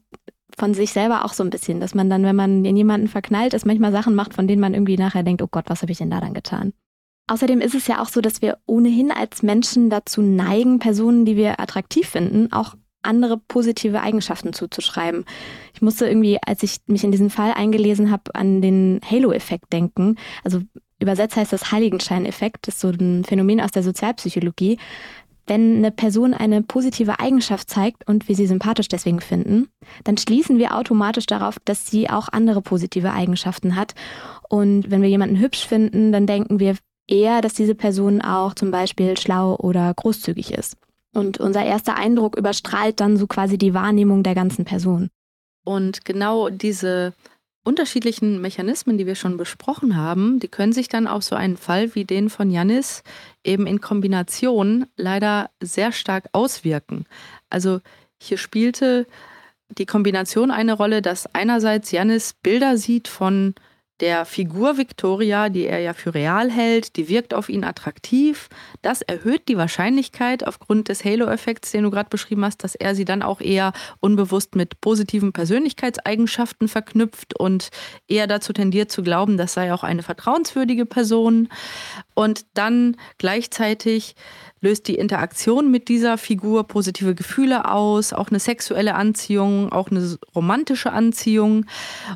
von 0.57 0.73
sich 0.73 0.91
selber 0.91 1.25
auch 1.25 1.33
so 1.33 1.43
ein 1.43 1.49
bisschen, 1.49 1.79
dass 1.79 1.95
man 1.95 2.09
dann, 2.09 2.23
wenn 2.23 2.35
man 2.35 2.65
in 2.65 2.77
jemanden 2.77 3.07
verknallt 3.07 3.53
ist, 3.53 3.65
manchmal 3.65 3.91
Sachen 3.91 4.15
macht, 4.15 4.33
von 4.33 4.47
denen 4.47 4.61
man 4.61 4.73
irgendwie 4.73 4.97
nachher 4.97 5.23
denkt, 5.23 5.41
oh 5.41 5.47
Gott, 5.49 5.65
was 5.67 5.81
habe 5.81 5.91
ich 5.91 5.97
denn 5.97 6.09
da 6.09 6.19
dann 6.19 6.33
getan? 6.33 6.73
Außerdem 7.27 7.59
ist 7.59 7.73
es 7.73 7.87
ja 7.87 8.01
auch 8.01 8.07
so, 8.07 8.21
dass 8.21 8.41
wir 8.41 8.57
ohnehin 8.67 9.11
als 9.11 9.41
Menschen 9.41 9.89
dazu 9.89 10.21
neigen, 10.21 10.79
Personen, 10.79 11.25
die 11.25 11.35
wir 11.35 11.59
attraktiv 11.59 12.07
finden, 12.07 12.51
auch 12.51 12.75
andere 13.01 13.37
positive 13.37 14.01
Eigenschaften 14.01 14.53
zuzuschreiben. 14.53 15.25
Ich 15.73 15.81
musste 15.81 16.07
irgendwie, 16.07 16.39
als 16.45 16.63
ich 16.63 16.77
mich 16.87 17.03
in 17.03 17.11
diesen 17.11 17.29
Fall 17.29 17.53
eingelesen 17.53 18.11
habe, 18.11 18.33
an 18.33 18.61
den 18.61 18.99
Halo-Effekt 19.09 19.71
denken. 19.73 20.17
Also 20.43 20.61
übersetzt 20.99 21.35
heißt 21.35 21.53
das 21.53 21.71
Heiligenschein-Effekt. 21.71 22.67
Ist 22.67 22.79
so 22.79 22.89
ein 22.89 23.23
Phänomen 23.23 23.61
aus 23.61 23.71
der 23.71 23.83
Sozialpsychologie 23.83 24.77
wenn 25.47 25.77
eine 25.77 25.91
Person 25.91 26.33
eine 26.33 26.61
positive 26.61 27.19
Eigenschaft 27.19 27.69
zeigt 27.69 28.07
und 28.07 28.27
wir 28.27 28.35
sie 28.35 28.47
sympathisch 28.47 28.87
deswegen 28.87 29.21
finden, 29.21 29.67
dann 30.03 30.17
schließen 30.17 30.57
wir 30.57 30.75
automatisch 30.75 31.25
darauf, 31.25 31.57
dass 31.65 31.87
sie 31.87 32.09
auch 32.09 32.29
andere 32.29 32.61
positive 32.61 33.11
Eigenschaften 33.11 33.75
hat. 33.75 33.93
Und 34.49 34.89
wenn 34.89 35.01
wir 35.01 35.09
jemanden 35.09 35.39
hübsch 35.39 35.67
finden, 35.67 36.11
dann 36.11 36.25
denken 36.27 36.59
wir 36.59 36.75
eher, 37.07 37.41
dass 37.41 37.53
diese 37.53 37.75
Person 37.75 38.21
auch 38.21 38.55
zum 38.55 38.71
Beispiel 38.71 39.17
schlau 39.17 39.55
oder 39.55 39.93
großzügig 39.93 40.51
ist. 40.53 40.77
Und 41.13 41.39
unser 41.39 41.63
erster 41.63 41.95
Eindruck 41.95 42.35
überstrahlt 42.35 42.99
dann 42.99 43.17
so 43.17 43.27
quasi 43.27 43.57
die 43.57 43.73
Wahrnehmung 43.73 44.23
der 44.23 44.35
ganzen 44.35 44.65
Person. 44.65 45.09
Und 45.63 46.05
genau 46.05 46.49
diese 46.49 47.13
unterschiedlichen 47.65 48.39
Mechanismen, 48.39 48.97
die 48.97 49.07
wir 49.07 49.15
schon 49.15 49.37
besprochen 49.37 49.97
haben, 49.97 50.39
die 50.39 50.47
können 50.47 50.71
sich 50.71 50.87
dann 50.87 51.07
auf 51.07 51.23
so 51.23 51.35
einen 51.35 51.57
Fall 51.57 51.95
wie 51.95 52.05
den 52.05 52.29
von 52.29 52.51
Janis 52.51 53.03
eben 53.43 53.67
in 53.67 53.81
Kombination 53.81 54.85
leider 54.95 55.49
sehr 55.61 55.91
stark 55.91 56.29
auswirken. 56.31 57.05
Also 57.49 57.81
hier 58.21 58.37
spielte 58.37 59.07
die 59.69 59.87
Kombination 59.87 60.51
eine 60.51 60.73
Rolle, 60.73 61.01
dass 61.01 61.33
einerseits 61.33 61.91
Janis 61.91 62.33
Bilder 62.33 62.77
sieht 62.77 63.07
von 63.07 63.55
der 63.99 64.25
Figur 64.25 64.77
Victoria, 64.77 65.49
die 65.49 65.65
er 65.65 65.79
ja 65.79 65.93
für 65.93 66.13
real 66.13 66.51
hält, 66.51 66.97
die 66.97 67.07
wirkt 67.07 67.33
auf 67.33 67.47
ihn 67.49 67.63
attraktiv. 67.63 68.49
Das 68.81 69.01
erhöht 69.01 69.47
die 69.47 69.57
Wahrscheinlichkeit 69.57 70.45
aufgrund 70.45 70.89
des 70.89 71.05
Halo-Effekts, 71.05 71.71
den 71.71 71.83
du 71.83 71.91
gerade 71.91 72.09
beschrieben 72.09 72.43
hast, 72.43 72.63
dass 72.63 72.75
er 72.75 72.93
sie 72.93 73.05
dann 73.05 73.21
auch 73.21 73.39
eher 73.39 73.71
unbewusst 74.01 74.55
mit 74.55 74.81
positiven 74.81 75.31
Persönlichkeitseigenschaften 75.31 76.67
verknüpft 76.67 77.39
und 77.39 77.69
eher 78.07 78.27
dazu 78.27 78.51
tendiert 78.51 78.91
zu 78.91 79.01
glauben, 79.01 79.37
das 79.37 79.53
sei 79.53 79.73
auch 79.73 79.83
eine 79.83 80.03
vertrauenswürdige 80.03 80.85
Person. 80.85 81.47
Und 82.15 82.45
dann 82.53 82.97
gleichzeitig 83.17 84.15
löst 84.61 84.87
die 84.87 84.95
Interaktion 84.95 85.69
mit 85.69 85.89
dieser 85.89 86.17
Figur 86.17 86.67
positive 86.67 87.13
Gefühle 87.13 87.69
aus, 87.69 88.13
auch 88.13 88.29
eine 88.29 88.39
sexuelle 88.39 88.95
Anziehung, 88.95 89.71
auch 89.71 89.91
eine 89.91 90.17
romantische 90.33 90.91
Anziehung. 90.91 91.65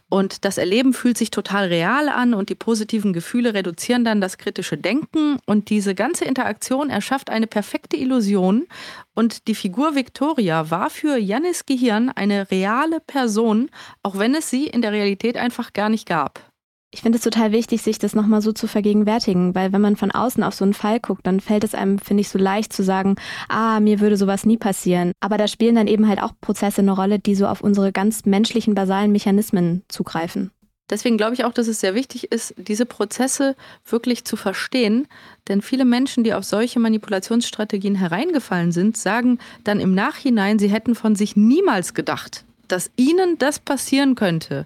Und 0.10 0.46
das 0.46 0.58
Erleben 0.58 0.94
fühlt 0.94 1.18
sich 1.18 1.30
total 1.30 1.68
real 1.68 2.10
an 2.10 2.34
und 2.34 2.50
die 2.50 2.56
positiven 2.56 3.14
Gefühle 3.14 3.54
reduzieren 3.54 4.04
dann 4.04 4.20
das 4.20 4.40
kritische 4.40 4.78
Denken. 4.78 5.38
Und 5.46 5.70
diese 5.70 5.94
ganze 5.94 6.26
Interaktion 6.26 6.90
erschafft 6.90 7.30
eine 7.30 7.46
perfekte 7.46 7.98
Illusion. 7.98 8.68
Und 9.14 9.48
die 9.48 9.56
Figur 9.56 9.96
Victoria 9.96 10.72
war 10.72 10.90
für 10.90 11.18
Jannis 11.18 11.66
Gehirn 11.66 12.10
eine 12.10 12.50
reale 12.50 13.00
Person, 13.02 13.70
auch 14.02 14.18
wenn 14.18 14.34
es 14.34 14.50
sie 14.50 14.66
in 14.66 14.82
der 14.82 14.94
Realität 14.94 15.38
einfach 15.38 15.74
gar 15.74 15.90
nicht 15.90 16.08
gab. 16.08 16.49
Ich 16.92 17.02
finde 17.02 17.18
es 17.18 17.24
total 17.24 17.52
wichtig, 17.52 17.84
sich 17.84 18.00
das 18.00 18.16
nochmal 18.16 18.42
so 18.42 18.52
zu 18.52 18.66
vergegenwärtigen, 18.66 19.54
weil 19.54 19.72
wenn 19.72 19.82
man 19.82 19.96
von 19.96 20.10
außen 20.10 20.42
auf 20.42 20.56
so 20.56 20.66
einen 20.66 20.74
Fall 20.74 21.00
guckt, 21.00 21.28
dann 21.28 21.40
fällt 21.40 21.64
es 21.64 21.76
einem, 21.76 22.00
finde 22.00 22.22
ich, 22.22 22.30
so 22.30 22.40
leicht 22.40 22.74
zu 22.74 22.82
sagen, 22.82 23.16
ah, 23.48 23.80
mir 23.80 24.00
würde 24.00 24.18
sowas 24.18 24.44
nie 24.44 24.58
passieren. 24.58 25.12
Aber 25.20 25.38
da 25.38 25.48
spielen 25.48 25.76
dann 25.76 25.88
eben 25.88 26.08
halt 26.08 26.22
auch 26.22 26.32
Prozesse 26.42 26.82
eine 26.82 26.94
Rolle, 26.94 27.20
die 27.20 27.36
so 27.36 27.46
auf 27.46 27.62
unsere 27.62 27.92
ganz 27.92 28.26
menschlichen, 28.26 28.74
basalen 28.74 29.12
Mechanismen 29.12 29.84
zugreifen. 29.88 30.50
Deswegen 30.90 31.18
glaube 31.18 31.36
ich 31.36 31.46
auch, 31.46 31.54
dass 31.54 31.68
es 31.68 31.80
sehr 31.80 31.94
wichtig 31.94 32.32
ist, 32.32 32.56
diese 32.58 32.88
Prozesse 32.88 33.56
wirklich 33.86 34.26
zu 34.26 34.36
verstehen. 34.36 35.08
Denn 35.48 35.62
viele 35.62 35.86
Menschen, 35.86 36.24
die 36.24 36.34
auf 36.34 36.44
solche 36.44 36.80
Manipulationsstrategien 36.80 37.94
hereingefallen 37.94 38.72
sind, 38.72 38.98
sagen 38.98 39.38
dann 39.64 39.80
im 39.80 39.94
Nachhinein, 39.94 40.58
sie 40.58 40.70
hätten 40.70 40.96
von 40.96 41.16
sich 41.16 41.36
niemals 41.36 41.94
gedacht, 41.94 42.46
dass 42.68 42.90
ihnen 42.96 43.38
das 43.38 43.60
passieren 43.60 44.16
könnte. 44.16 44.66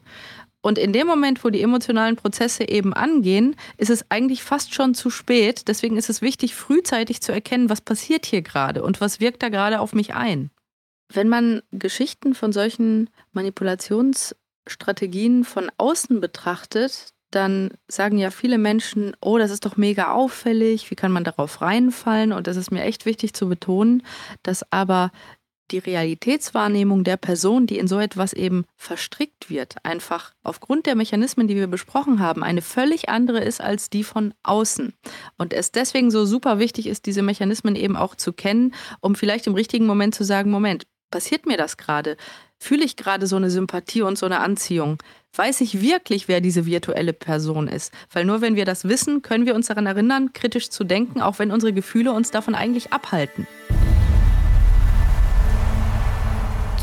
Und 0.64 0.78
in 0.78 0.94
dem 0.94 1.08
Moment, 1.08 1.44
wo 1.44 1.50
die 1.50 1.62
emotionalen 1.62 2.16
Prozesse 2.16 2.70
eben 2.70 2.94
angehen, 2.94 3.58
ist 3.78 3.90
es 3.90 4.10
eigentlich 4.10 4.44
fast 4.44 4.74
schon 4.74 4.96
zu 4.96 5.10
spät. 5.10 5.68
Deswegen 5.68 5.98
ist 5.98 6.10
es 6.10 6.22
wichtig, 6.22 6.56
frühzeitig 6.56 7.20
zu 7.22 7.34
erkennen, 7.34 7.70
was 7.70 7.82
passiert 7.82 8.26
hier 8.26 8.42
gerade 8.42 8.82
und 8.82 9.02
was 9.02 9.20
wirkt 9.20 9.44
da 9.44 9.50
gerade 9.50 9.82
auf 9.82 9.94
mich 9.94 10.16
ein. 10.16 10.52
Wenn 11.12 11.28
man 11.28 11.64
Geschichten 11.72 12.34
von 12.34 12.54
solchen 12.54 13.10
Manipulationsstrategien 13.34 15.44
von 15.44 15.70
außen 15.78 16.22
betrachtet, 16.22 17.10
dann 17.30 17.72
sagen 17.90 18.18
ja 18.18 18.32
viele 18.32 18.58
Menschen, 18.58 19.18
oh, 19.20 19.38
das 19.38 19.52
ist 19.52 19.66
doch 19.66 19.76
mega 19.76 20.14
auffällig, 20.14 20.90
wie 20.90 20.96
kann 20.96 21.12
man 21.12 21.26
darauf 21.26 21.62
reinfallen? 21.62 22.32
Und 22.32 22.48
das 22.48 22.56
ist 22.56 22.72
mir 22.72 22.84
echt 22.84 23.06
wichtig 23.06 23.34
zu 23.34 23.50
betonen, 23.50 24.02
dass 24.44 24.64
aber 24.72 25.12
die 25.74 25.80
Realitätswahrnehmung 25.80 27.04
der 27.04 27.18
Person, 27.18 27.66
die 27.66 27.80
in 27.80 27.88
so 27.88 28.00
etwas 28.00 28.32
eben 28.32 28.64
verstrickt 28.78 29.50
wird, 29.50 29.76
einfach 29.84 30.32
aufgrund 30.44 30.86
der 30.86 30.96
Mechanismen, 30.96 31.48
die 31.48 31.56
wir 31.56 31.68
besprochen 31.68 32.20
haben, 32.20 32.44
eine 32.44 32.62
völlig 32.62 33.10
andere 33.10 33.44
ist 33.44 33.60
als 33.60 33.90
die 33.90 34.04
von 34.04 34.34
außen. 34.44 34.94
Und 35.38 35.52
es 35.52 35.72
deswegen 35.72 36.12
so 36.12 36.26
super 36.26 36.60
wichtig 36.60 36.88
ist, 36.88 37.08
diese 37.08 37.24
Mechanismen 37.24 37.76
eben 37.76 37.98
auch 37.98 38.16
zu 38.16 38.32
kennen, 38.32 38.74
um 39.02 39.16
vielleicht 39.16 39.48
im 39.48 39.56
richtigen 39.56 39.88
Moment 39.88 40.16
zu 40.16 40.24
sagen, 40.24 40.52
Moment, 40.52 40.86
passiert 41.10 41.46
mir 41.46 41.58
das 41.58 41.78
gerade? 41.78 42.18
Fühle 42.60 42.86
ich 42.86 42.96
gerade 42.96 43.28
so 43.28 43.36
eine 43.36 43.50
Sympathie 43.50 44.04
und 44.04 44.18
so 44.18 44.26
eine 44.26 44.40
Anziehung? 44.40 45.00
Weiß 45.36 45.60
ich 45.62 45.82
wirklich, 45.82 46.28
wer 46.28 46.40
diese 46.40 46.66
virtuelle 46.68 47.14
Person 47.14 47.68
ist? 47.68 47.92
Weil 48.12 48.26
nur 48.26 48.42
wenn 48.42 48.56
wir 48.56 48.66
das 48.66 48.88
wissen, 48.88 49.24
können 49.24 49.48
wir 49.48 49.56
uns 49.56 49.68
daran 49.68 49.88
erinnern, 49.88 50.34
kritisch 50.34 50.70
zu 50.70 50.84
denken, 50.84 51.22
auch 51.22 51.40
wenn 51.40 51.52
unsere 51.52 51.74
Gefühle 51.74 52.14
uns 52.14 52.30
davon 52.30 52.54
eigentlich 52.54 52.94
abhalten. 52.94 53.48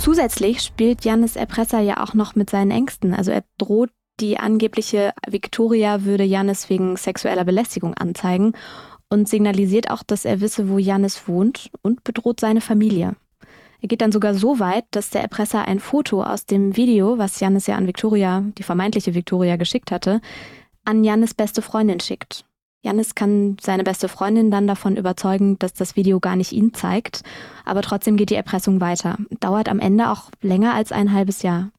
Zusätzlich 0.00 0.62
spielt 0.62 1.04
Janis 1.04 1.36
Erpresser 1.36 1.80
ja 1.80 2.02
auch 2.02 2.14
noch 2.14 2.34
mit 2.34 2.48
seinen 2.48 2.70
Ängsten. 2.70 3.12
Also 3.12 3.32
er 3.32 3.44
droht 3.58 3.90
die 4.18 4.38
angebliche 4.38 5.12
Victoria 5.28 6.04
würde 6.04 6.24
Janis 6.24 6.70
wegen 6.70 6.96
sexueller 6.96 7.44
Belästigung 7.44 7.92
anzeigen 7.92 8.54
und 9.10 9.28
signalisiert 9.28 9.90
auch, 9.90 10.02
dass 10.02 10.24
er 10.24 10.40
wisse, 10.40 10.70
wo 10.70 10.78
Janis 10.78 11.28
wohnt 11.28 11.70
und 11.82 12.02
bedroht 12.02 12.40
seine 12.40 12.62
Familie. 12.62 13.14
Er 13.82 13.88
geht 13.88 14.00
dann 14.00 14.10
sogar 14.10 14.34
so 14.34 14.58
weit, 14.58 14.84
dass 14.90 15.10
der 15.10 15.20
Erpresser 15.20 15.68
ein 15.68 15.80
Foto 15.80 16.22
aus 16.22 16.46
dem 16.46 16.78
Video, 16.78 17.18
was 17.18 17.38
Janis 17.38 17.66
ja 17.66 17.76
an 17.76 17.86
Victoria, 17.86 18.42
die 18.56 18.62
vermeintliche 18.62 19.14
Victoria, 19.14 19.56
geschickt 19.56 19.90
hatte, 19.90 20.22
an 20.82 21.04
Janis 21.04 21.34
beste 21.34 21.60
Freundin 21.60 22.00
schickt. 22.00 22.46
Janis 22.82 23.14
kann 23.14 23.56
seine 23.60 23.84
beste 23.84 24.08
Freundin 24.08 24.50
dann 24.50 24.66
davon 24.66 24.96
überzeugen, 24.96 25.58
dass 25.58 25.74
das 25.74 25.96
Video 25.96 26.18
gar 26.18 26.36
nicht 26.36 26.52
ihn 26.52 26.72
zeigt, 26.72 27.22
aber 27.64 27.82
trotzdem 27.82 28.16
geht 28.16 28.30
die 28.30 28.36
Erpressung 28.36 28.80
weiter. 28.80 29.18
Dauert 29.40 29.68
am 29.68 29.80
Ende 29.80 30.10
auch 30.10 30.30
länger 30.40 30.74
als 30.74 30.90
ein 30.90 31.12
halbes 31.12 31.42
Jahr. 31.42 31.70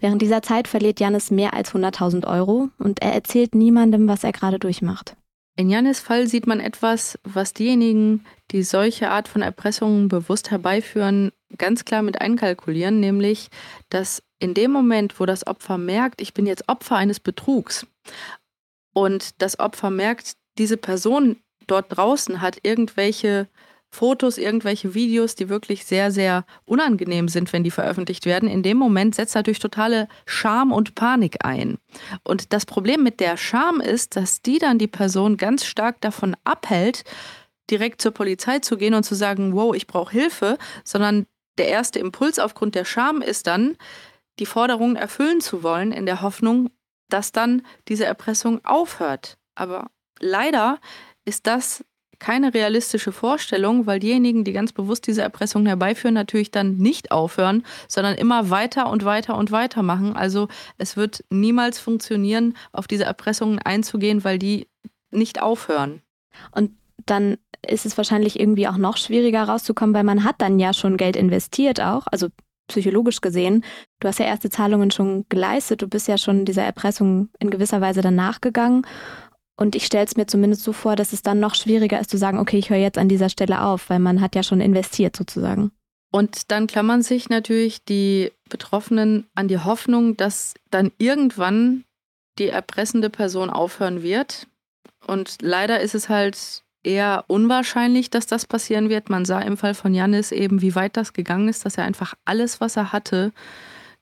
Während 0.00 0.22
dieser 0.22 0.42
Zeit 0.42 0.68
verliert 0.68 1.00
Janis 1.00 1.30
mehr 1.30 1.54
als 1.54 1.72
100.000 1.72 2.26
Euro 2.26 2.68
und 2.78 3.02
er 3.02 3.12
erzählt 3.12 3.54
niemandem, 3.54 4.08
was 4.08 4.24
er 4.24 4.32
gerade 4.32 4.58
durchmacht. 4.58 5.16
In 5.56 5.70
Janis 5.70 5.98
Fall 5.98 6.28
sieht 6.28 6.46
man 6.46 6.60
etwas, 6.60 7.18
was 7.24 7.52
diejenigen, 7.52 8.24
die 8.52 8.62
solche 8.62 9.10
Art 9.10 9.26
von 9.26 9.42
Erpressungen 9.42 10.06
bewusst 10.06 10.52
herbeiführen, 10.52 11.32
ganz 11.56 11.84
klar 11.84 12.02
mit 12.02 12.20
einkalkulieren, 12.20 13.00
nämlich, 13.00 13.48
dass 13.88 14.22
in 14.38 14.54
dem 14.54 14.70
Moment, 14.70 15.18
wo 15.18 15.26
das 15.26 15.48
Opfer 15.48 15.76
merkt, 15.76 16.20
ich 16.20 16.32
bin 16.32 16.46
jetzt 16.46 16.68
Opfer 16.68 16.94
eines 16.94 17.18
Betrugs 17.18 17.88
und 18.98 19.40
das 19.40 19.60
Opfer 19.60 19.90
merkt, 19.90 20.32
diese 20.58 20.76
Person 20.76 21.36
dort 21.68 21.96
draußen 21.96 22.40
hat 22.40 22.58
irgendwelche 22.64 23.46
Fotos, 23.90 24.38
irgendwelche 24.38 24.92
Videos, 24.92 25.36
die 25.36 25.48
wirklich 25.48 25.86
sehr, 25.86 26.10
sehr 26.10 26.44
unangenehm 26.64 27.28
sind, 27.28 27.52
wenn 27.52 27.62
die 27.62 27.70
veröffentlicht 27.70 28.26
werden. 28.26 28.48
In 28.48 28.64
dem 28.64 28.76
Moment 28.76 29.14
setzt 29.14 29.36
natürlich 29.36 29.60
totale 29.60 30.08
Scham 30.26 30.72
und 30.72 30.96
Panik 30.96 31.44
ein. 31.44 31.78
Und 32.24 32.52
das 32.52 32.66
Problem 32.66 33.04
mit 33.04 33.20
der 33.20 33.36
Scham 33.36 33.80
ist, 33.80 34.16
dass 34.16 34.42
die 34.42 34.58
dann 34.58 34.78
die 34.78 34.88
Person 34.88 35.36
ganz 35.36 35.64
stark 35.64 36.00
davon 36.00 36.36
abhält, 36.42 37.04
direkt 37.70 38.02
zur 38.02 38.12
Polizei 38.12 38.58
zu 38.58 38.76
gehen 38.76 38.94
und 38.94 39.04
zu 39.04 39.14
sagen, 39.14 39.54
wow, 39.54 39.76
ich 39.76 39.86
brauche 39.86 40.10
Hilfe, 40.10 40.58
sondern 40.82 41.26
der 41.56 41.68
erste 41.68 42.00
Impuls 42.00 42.40
aufgrund 42.40 42.74
der 42.74 42.84
Scham 42.84 43.22
ist 43.22 43.46
dann, 43.46 43.76
die 44.40 44.46
Forderungen 44.46 44.96
erfüllen 44.96 45.40
zu 45.40 45.62
wollen, 45.62 45.92
in 45.92 46.04
der 46.04 46.20
Hoffnung, 46.20 46.70
dass 47.08 47.32
dann 47.32 47.62
diese 47.88 48.04
Erpressung 48.04 48.64
aufhört. 48.64 49.38
Aber 49.54 49.90
leider 50.20 50.78
ist 51.24 51.46
das 51.46 51.84
keine 52.18 52.52
realistische 52.52 53.12
Vorstellung, 53.12 53.86
weil 53.86 54.00
diejenigen, 54.00 54.44
die 54.44 54.52
ganz 54.52 54.72
bewusst 54.72 55.06
diese 55.06 55.22
Erpressung 55.22 55.66
herbeiführen, 55.66 56.14
natürlich 56.14 56.50
dann 56.50 56.76
nicht 56.76 57.12
aufhören, 57.12 57.64
sondern 57.86 58.16
immer 58.16 58.50
weiter 58.50 58.90
und 58.90 59.04
weiter 59.04 59.36
und 59.36 59.52
weiter 59.52 59.82
machen. 59.82 60.16
Also 60.16 60.48
es 60.78 60.96
wird 60.96 61.24
niemals 61.30 61.78
funktionieren, 61.78 62.54
auf 62.72 62.88
diese 62.88 63.04
Erpressungen 63.04 63.60
einzugehen, 63.60 64.24
weil 64.24 64.38
die 64.38 64.66
nicht 65.10 65.40
aufhören. 65.40 66.02
Und 66.50 66.72
dann 67.06 67.38
ist 67.66 67.86
es 67.86 67.96
wahrscheinlich 67.96 68.38
irgendwie 68.38 68.68
auch 68.68 68.76
noch 68.76 68.96
schwieriger 68.96 69.44
rauszukommen, 69.44 69.94
weil 69.94 70.04
man 70.04 70.24
hat 70.24 70.36
dann 70.40 70.58
ja 70.58 70.74
schon 70.74 70.96
Geld 70.96 71.16
investiert 71.16 71.80
auch, 71.80 72.06
also 72.10 72.28
psychologisch 72.68 73.20
gesehen. 73.20 73.64
Du 74.00 74.08
hast 74.08 74.18
ja 74.18 74.26
erste 74.26 74.50
Zahlungen 74.50 74.90
schon 74.90 75.26
geleistet, 75.28 75.82
du 75.82 75.88
bist 75.88 76.06
ja 76.08 76.18
schon 76.18 76.44
dieser 76.44 76.62
Erpressung 76.62 77.28
in 77.38 77.50
gewisser 77.50 77.80
Weise 77.80 78.00
dann 78.00 78.14
nachgegangen. 78.14 78.86
Und 79.56 79.74
ich 79.74 79.86
stelle 79.86 80.04
es 80.04 80.16
mir 80.16 80.26
zumindest 80.26 80.62
so 80.62 80.72
vor, 80.72 80.94
dass 80.94 81.12
es 81.12 81.22
dann 81.22 81.40
noch 81.40 81.56
schwieriger 81.56 81.98
ist 81.98 82.10
zu 82.10 82.16
sagen, 82.16 82.38
okay, 82.38 82.58
ich 82.58 82.70
höre 82.70 82.78
jetzt 82.78 82.98
an 82.98 83.08
dieser 83.08 83.28
Stelle 83.28 83.62
auf, 83.62 83.90
weil 83.90 83.98
man 83.98 84.20
hat 84.20 84.36
ja 84.36 84.44
schon 84.44 84.60
investiert 84.60 85.16
sozusagen. 85.16 85.72
Und 86.12 86.50
dann 86.50 86.68
klammern 86.68 87.02
sich 87.02 87.28
natürlich 87.28 87.84
die 87.84 88.32
Betroffenen 88.48 89.26
an 89.34 89.48
die 89.48 89.58
Hoffnung, 89.58 90.16
dass 90.16 90.54
dann 90.70 90.92
irgendwann 90.98 91.84
die 92.38 92.48
erpressende 92.48 93.10
Person 93.10 93.50
aufhören 93.50 94.02
wird. 94.02 94.46
Und 95.06 95.36
leider 95.42 95.80
ist 95.80 95.94
es 95.94 96.08
halt 96.08 96.62
eher 96.88 97.24
unwahrscheinlich, 97.26 98.08
dass 98.08 98.26
das 98.26 98.46
passieren 98.46 98.88
wird. 98.88 99.10
Man 99.10 99.26
sah 99.26 99.40
im 99.40 99.58
Fall 99.58 99.74
von 99.74 99.92
Janis 99.94 100.32
eben, 100.32 100.62
wie 100.62 100.74
weit 100.74 100.96
das 100.96 101.12
gegangen 101.12 101.48
ist, 101.48 101.66
dass 101.66 101.76
er 101.76 101.84
einfach 101.84 102.14
alles, 102.24 102.60
was 102.60 102.76
er 102.76 102.92
hatte, 102.92 103.32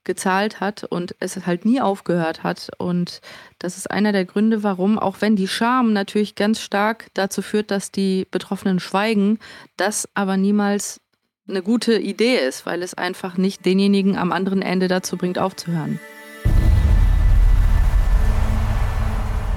gezahlt 0.04 0.60
hat 0.60 0.84
und 0.84 1.16
es 1.18 1.46
halt 1.46 1.64
nie 1.64 1.80
aufgehört 1.80 2.44
hat. 2.44 2.70
Und 2.78 3.20
das 3.58 3.76
ist 3.76 3.90
einer 3.90 4.12
der 4.12 4.24
Gründe, 4.24 4.62
warum, 4.62 5.00
auch 5.00 5.16
wenn 5.20 5.34
die 5.34 5.48
Scham 5.48 5.92
natürlich 5.92 6.36
ganz 6.36 6.60
stark 6.60 7.08
dazu 7.14 7.42
führt, 7.42 7.72
dass 7.72 7.90
die 7.90 8.28
Betroffenen 8.30 8.78
schweigen, 8.78 9.40
das 9.76 10.08
aber 10.14 10.36
niemals 10.36 11.00
eine 11.48 11.62
gute 11.62 11.98
Idee 11.98 12.36
ist, 12.36 12.66
weil 12.66 12.82
es 12.82 12.94
einfach 12.94 13.36
nicht 13.36 13.66
denjenigen 13.66 14.16
am 14.16 14.30
anderen 14.30 14.62
Ende 14.62 14.86
dazu 14.86 15.16
bringt, 15.16 15.38
aufzuhören. 15.38 15.98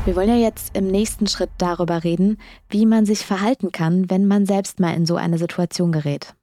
Wir 0.05 0.15
wollen 0.15 0.29
ja 0.29 0.37
jetzt 0.37 0.75
im 0.75 0.87
nächsten 0.87 1.27
Schritt 1.27 1.51
darüber 1.57 2.03
reden, 2.03 2.37
wie 2.69 2.85
man 2.85 3.05
sich 3.05 3.19
verhalten 3.19 3.71
kann, 3.71 4.09
wenn 4.09 4.27
man 4.27 4.45
selbst 4.45 4.79
mal 4.79 4.95
in 4.95 5.05
so 5.05 5.17
eine 5.17 5.37
Situation 5.37 5.91
gerät. 5.91 6.33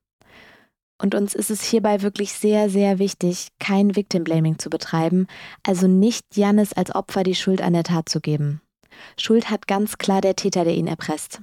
Und 1.03 1.15
uns 1.15 1.35
ist 1.35 1.51
es 1.51 1.63
hierbei 1.63 2.03
wirklich 2.03 2.33
sehr, 2.33 2.71
sehr 2.71 2.99
wichtig, 2.99 3.49
kein 3.59 3.97
Victim 3.97 4.25
Blaming 4.25 4.59
zu 4.59 4.71
betreiben, 4.71 5.27
also 5.63 5.87
nicht 5.89 6.25
Jannis 6.35 6.73
als 6.73 6.95
Opfer 6.95 7.23
die 7.23 7.35
Schuld 7.35 7.61
an 7.61 7.73
der 7.73 7.83
Tat 7.83 8.09
zu 8.09 8.21
geben. 8.21 8.61
Schuld 9.19 9.51
hat 9.51 9.67
ganz 9.67 9.99
klar 9.99 10.21
der 10.21 10.37
Täter, 10.37 10.65
der 10.65 10.75
ihn 10.75 10.87
erpresst. 10.87 11.43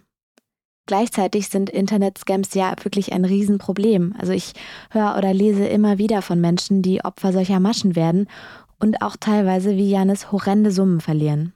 Gleichzeitig 0.86 1.50
sind 1.50 1.70
Internet-Scams 1.70 2.54
ja 2.56 2.74
wirklich 2.84 3.14
ein 3.14 3.26
Riesenproblem. 3.26 4.16
Also 4.18 4.34
ich 4.34 4.54
höre 4.92 5.16
oder 5.18 5.34
lese 5.34 5.66
immer 5.66 5.98
wieder 5.98 6.22
von 6.22 6.42
Menschen, 6.42 6.82
die 6.82 7.04
Opfer 7.06 7.32
solcher 7.32 7.60
Maschen 7.60 7.96
werden 7.96 8.28
und 8.80 9.02
auch 9.02 9.16
teilweise 9.18 9.78
wie 9.78 9.90
Janis 9.90 10.32
horrende 10.32 10.72
Summen 10.72 11.00
verlieren. 11.00 11.54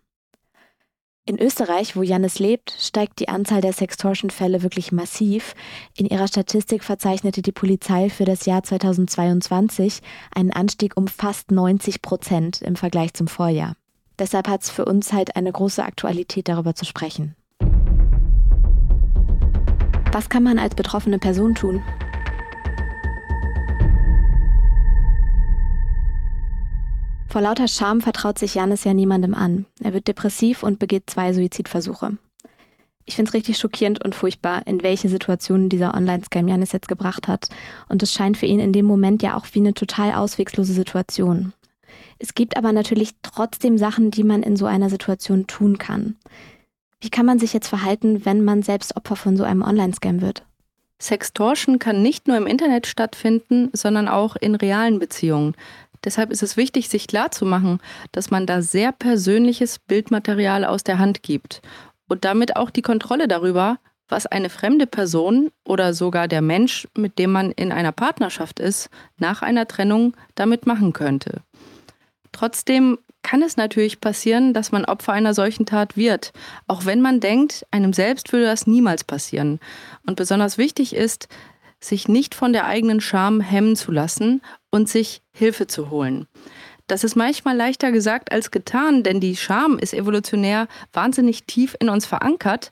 In 1.27 1.41
Österreich, 1.41 1.98
wo 1.98 2.03
Janis 2.03 2.39
lebt, 2.39 2.74
steigt 2.79 3.19
die 3.19 3.27
Anzahl 3.27 3.60
der 3.60 3.74
Sextortion-Fälle 3.74 4.63
wirklich 4.63 4.93
massiv. 4.93 5.55
In 5.93 6.05
ihrer 6.05 6.29
Statistik 6.29 6.86
verzeichnete 6.86 7.41
die 7.41 7.51
Polizei 7.51 8.10
für 8.10 8.24
das 8.24 8.46
Jahr 8.46 8.63
2022 8.63 10.00
einen 10.34 10.53
Anstieg 10.53 10.96
um 10.96 11.10
fast 11.10 11.51
90 11.51 12.01
Prozent 12.01 12.62
im 12.62 12.77
Vergleich 12.77 13.13
zum 13.13 13.27
Vorjahr. 13.27 13.75
Deshalb 14.17 14.48
hat 14.48 14.63
es 14.63 14.69
für 14.69 14.86
uns 14.86 15.12
halt 15.12 15.36
eine 15.36 15.51
große 15.51 15.84
Aktualität, 15.84 16.48
darüber 16.48 16.75
zu 16.75 16.86
sprechen. 16.86 17.36
Was 20.13 20.29
kann 20.29 20.43
man 20.43 20.60
als 20.60 20.75
betroffene 20.75 21.19
Person 21.19 21.55
tun? 21.55 21.84
Vor 27.29 27.41
lauter 27.41 27.67
Scham 27.67 28.01
vertraut 28.01 28.39
sich 28.39 28.55
Janis 28.55 28.86
ja 28.86 28.93
niemandem 28.93 29.34
an. 29.34 29.65
Er 29.84 29.93
wird 29.93 30.07
depressiv 30.07 30.63
und 30.63 30.79
begeht 30.79 31.10
zwei 31.10 31.34
Suizidversuche. 31.34 32.17
Ich 33.05 33.15
finde 33.15 33.29
es 33.29 33.34
richtig 33.34 33.57
schockierend 33.57 34.03
und 34.03 34.15
furchtbar, 34.15 34.65
in 34.65 34.84
welche 34.84 35.07
Situationen 35.07 35.69
dieser 35.69 35.93
Online-Scam 35.93 36.48
Janis 36.48 36.72
jetzt 36.72 36.88
gebracht 36.88 37.27
hat. 37.27 37.50
Und 37.89 38.03
es 38.03 38.12
scheint 38.12 38.38
für 38.38 38.46
ihn 38.46 38.60
in 38.60 38.74
dem 38.74 38.86
Moment 38.86 39.24
ja 39.24 39.38
auch 39.38 39.46
wie 39.53 39.60
eine 39.60 39.74
total 39.74 40.13
auswegslose 40.13 40.74
Situation. 40.74 41.53
Es 42.19 42.34
gibt 42.34 42.57
aber 42.57 42.72
natürlich 42.74 43.12
trotzdem 43.22 43.77
Sachen, 43.77 44.12
die 44.12 44.24
man 44.24 44.43
in 44.43 44.57
so 44.57 44.65
einer 44.65 44.89
Situation 44.89 45.48
tun 45.48 45.77
kann. 45.77 46.15
Wie 47.00 47.10
kann 47.10 47.25
man 47.25 47.39
sich 47.39 47.53
jetzt 47.53 47.67
verhalten, 47.67 48.25
wenn 48.25 48.43
man 48.43 48.63
selbst 48.63 48.96
Opfer 48.96 49.15
von 49.15 49.38
so 49.38 49.43
einem 49.43 49.62
Online-Scam 49.62 50.22
wird? 50.22 50.43
Sextortion 51.00 51.77
kann 51.77 52.01
nicht 52.01 52.27
nur 52.27 52.38
im 52.38 52.48
Internet 52.48 52.88
stattfinden, 52.88 53.69
sondern 53.72 54.07
auch 54.07 54.36
in 54.36 54.55
realen 54.55 54.98
Beziehungen. 54.98 55.53
Deshalb 56.04 56.32
ist 56.32 56.44
es 56.44 56.58
wichtig, 56.58 56.89
sich 56.89 57.08
klarzumachen, 57.08 57.80
dass 58.12 58.32
man 58.32 58.46
da 58.46 58.62
sehr 58.62 58.92
persönliches 58.92 59.80
Bildmaterial 59.80 60.66
aus 60.66 60.84
der 60.84 61.00
Hand 61.00 61.24
gibt 61.24 61.62
und 62.08 62.25
damit 62.25 62.56
auch 62.56 62.70
die 62.70 62.82
Kontrolle 62.82 63.27
darüber, 63.27 63.80
was 64.10 64.25
eine 64.25 64.50
fremde 64.50 64.88
Person 64.88 65.51
oder 65.66 65.94
sogar 65.94 66.27
der 66.27 66.42
Mensch, 66.42 66.88
mit 66.96 67.20
dem 67.20 67.32
man 67.32 67.51
in 67.51 67.72
einer 67.72 67.92
Partnerschaft 67.92 68.60
ist, 68.60 68.89
nach 69.18 69.42
einer 69.42 69.68
Trennung 69.68 70.16
damit 70.36 70.66
machen 70.66 70.94
könnte. 70.94 71.42
Trotzdem 72.32 72.98
kann 73.24 73.42
es 73.42 73.58
natürlich 73.58 74.00
passieren, 74.00 74.54
dass 74.54 74.72
man 74.72 74.86
Opfer 74.86 75.12
einer 75.12 75.34
solchen 75.34 75.66
Tat 75.66 75.98
wird, 75.98 76.32
auch 76.68 76.86
wenn 76.86 77.01
man 77.01 77.20
denkt, 77.20 77.66
einem 77.72 77.92
selbst 77.92 78.32
würde 78.32 78.46
das 78.46 78.68
niemals 78.68 79.04
passieren. 79.04 79.60
Und 80.06 80.16
besonders 80.16 80.58
wichtig 80.58 80.96
ist, 80.96 81.27
sich 81.80 82.08
nicht 82.08 82.36
von 82.36 82.54
der 82.54 82.66
eigenen 82.66 83.01
Scham 83.01 83.42
hemmen 83.42 83.75
zu 83.75 83.92
lassen 83.92 84.42
und 84.77 84.88
sich 84.88 85.22
Hilfe 85.34 85.67
zu 85.67 85.89
holen. 85.89 86.27
Das 86.86 87.03
ist 87.03 87.15
manchmal 87.15 87.57
leichter 87.57 87.91
gesagt 87.91 88.31
als 88.31 88.51
getan, 88.51 89.03
denn 89.03 89.19
die 89.19 89.36
Scham 89.36 89.77
ist 89.77 89.93
evolutionär 89.93 90.67
wahnsinnig 90.93 91.43
tief 91.43 91.75
in 91.81 91.89
uns 91.89 92.05
verankert. 92.05 92.72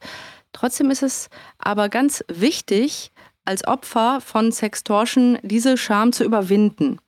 Trotzdem 0.53 0.89
ist 0.89 1.03
es 1.03 1.29
aber 1.57 1.89
ganz 1.89 2.23
wichtig, 2.29 3.11
als 3.43 3.67
Opfer 3.67 4.21
von 4.21 4.51
Sextortion 4.51 5.37
diese 5.41 5.77
Scham 5.77 6.13
zu 6.13 6.23
überwinden. 6.23 6.99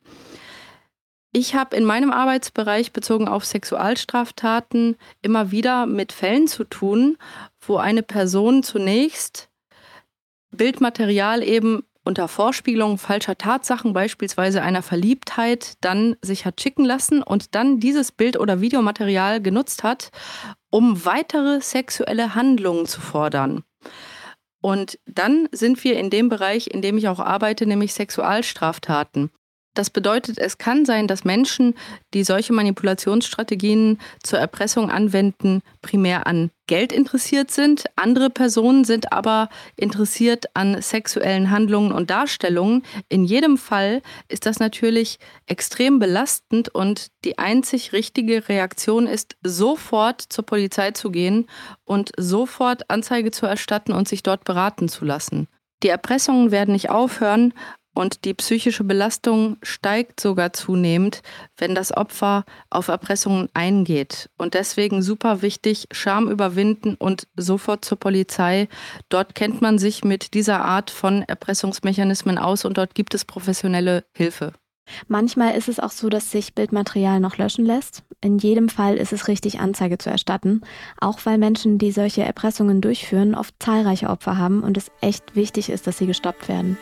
Ich 1.31 1.55
habe 1.55 1.75
in 1.75 1.85
meinem 1.85 2.11
Arbeitsbereich 2.11 2.91
bezogen 2.91 3.27
auf 3.27 3.45
Sexualstraftaten 3.45 4.97
immer 5.21 5.51
wieder 5.51 5.85
mit 5.85 6.11
Fällen 6.11 6.47
zu 6.47 6.63
tun, 6.63 7.17
wo 7.61 7.77
eine 7.77 8.03
Person 8.03 8.63
zunächst 8.63 9.49
Bildmaterial 10.51 11.43
eben 11.43 11.83
unter 12.07 12.27
Vorspiegelung 12.27 12.97
falscher 12.97 13.37
Tatsachen, 13.37 13.93
beispielsweise 13.93 14.63
einer 14.63 14.81
Verliebtheit, 14.81 15.73
dann 15.81 16.15
sich 16.21 16.45
hat 16.45 16.59
schicken 16.61 16.85
lassen 16.85 17.21
und 17.21 17.53
dann 17.53 17.79
dieses 17.79 18.11
Bild- 18.11 18.39
oder 18.39 18.61
Videomaterial 18.61 19.41
genutzt 19.41 19.83
hat, 19.83 20.09
um 20.71 21.05
weitere 21.05 21.61
sexuelle 21.61 22.33
Handlungen 22.33 22.87
zu 22.87 23.01
fordern. 23.01 23.63
Und 24.61 24.99
dann 25.05 25.47
sind 25.51 25.83
wir 25.83 25.99
in 25.99 26.09
dem 26.09 26.29
Bereich, 26.29 26.67
in 26.67 26.81
dem 26.81 26.97
ich 26.97 27.07
auch 27.09 27.19
arbeite, 27.19 27.67
nämlich 27.67 27.93
Sexualstraftaten. 27.93 29.29
Das 29.77 29.91
bedeutet, 29.91 30.39
es 30.39 30.57
kann 30.57 30.85
sein, 30.85 31.07
dass 31.07 31.23
Menschen, 31.23 31.75
die 32.15 32.23
solche 32.23 32.51
Manipulationsstrategien 32.51 33.99
zur 34.23 34.39
Erpressung 34.39 34.89
anwenden, 34.89 35.61
primär 35.83 36.25
an 36.25 36.49
Geld 36.65 36.91
interessiert 36.91 37.51
sind. 37.51 37.85
Andere 37.95 38.31
Personen 38.31 38.85
sind 38.85 39.13
aber 39.13 39.49
interessiert 39.75 40.45
an 40.55 40.81
sexuellen 40.81 41.51
Handlungen 41.51 41.91
und 41.91 42.09
Darstellungen. 42.09 42.81
In 43.07 43.23
jedem 43.23 43.55
Fall 43.55 44.01
ist 44.29 44.47
das 44.47 44.57
natürlich 44.57 45.19
extrem 45.45 45.99
belastend 45.99 46.69
und 46.69 47.09
die 47.23 47.37
einzig 47.37 47.93
richtige 47.93 48.49
Reaktion 48.49 49.05
ist, 49.05 49.37
sofort 49.43 50.21
zur 50.21 50.43
Polizei 50.43 50.89
zu 50.89 51.11
gehen 51.11 51.45
und 51.85 52.11
sofort 52.17 52.89
Anzeige 52.89 53.29
zu 53.29 53.45
erstatten 53.45 53.91
und 53.91 54.07
sich 54.07 54.23
dort 54.23 54.43
beraten 54.43 54.89
zu 54.89 55.05
lassen. 55.05 55.47
Die 55.83 55.89
Erpressungen 55.89 56.49
werden 56.49 56.71
nicht 56.71 56.89
aufhören 56.89 57.53
und 57.97 58.25
die 58.25 58.35
psychische 58.35 58.83
Belastung 58.83 59.57
steigt 59.63 60.19
sogar 60.19 60.53
zunehmend, 60.53 61.23
wenn 61.57 61.73
das 61.73 61.91
Opfer 61.91 62.45
auf 62.69 62.89
Erpressungen 62.89 63.49
eingeht. 63.55 64.29
Und 64.37 64.53
deswegen 64.53 65.01
super 65.01 65.41
wichtig, 65.41 65.87
Scham 65.91 66.29
überwinden 66.29 66.93
und 66.93 67.27
sofort 67.35 67.83
zur 67.83 67.99
Polizei. 67.99 68.69
Dort 69.09 69.33
kennt 69.33 69.63
man 69.63 69.79
sich 69.79 70.03
mit 70.03 70.35
dieser 70.35 70.63
Art 70.63 70.91
von 70.91 71.23
Erpressungsmechanismen 71.23 72.37
aus 72.37 72.65
und 72.65 72.77
dort 72.77 72.93
gibt 72.93 73.15
es 73.15 73.25
professionelle 73.25 74.05
Hilfe. 74.13 74.53
Manchmal 75.07 75.57
ist 75.57 75.67
es 75.67 75.79
auch 75.79 75.91
so, 75.91 76.07
dass 76.07 76.29
sich 76.29 76.53
Bildmaterial 76.53 77.19
noch 77.19 77.37
löschen 77.37 77.65
lässt. 77.65 78.03
In 78.21 78.37
jedem 78.37 78.69
Fall 78.69 78.97
ist 78.97 79.11
es 79.11 79.27
richtig, 79.27 79.59
Anzeige 79.59 79.97
zu 79.97 80.11
erstatten, 80.11 80.61
auch 81.01 81.19
weil 81.23 81.39
Menschen, 81.39 81.79
die 81.79 81.91
solche 81.91 82.23
Erpressungen 82.23 82.79
durchführen, 82.79 83.33
oft 83.33 83.55
zahlreiche 83.57 84.09
Opfer 84.09 84.37
haben 84.37 84.61
und 84.61 84.77
es 84.77 84.91
echt 85.01 85.35
wichtig 85.35 85.69
ist, 85.69 85.87
dass 85.87 85.97
sie 85.97 86.05
gestoppt 86.05 86.47
werden. 86.47 86.77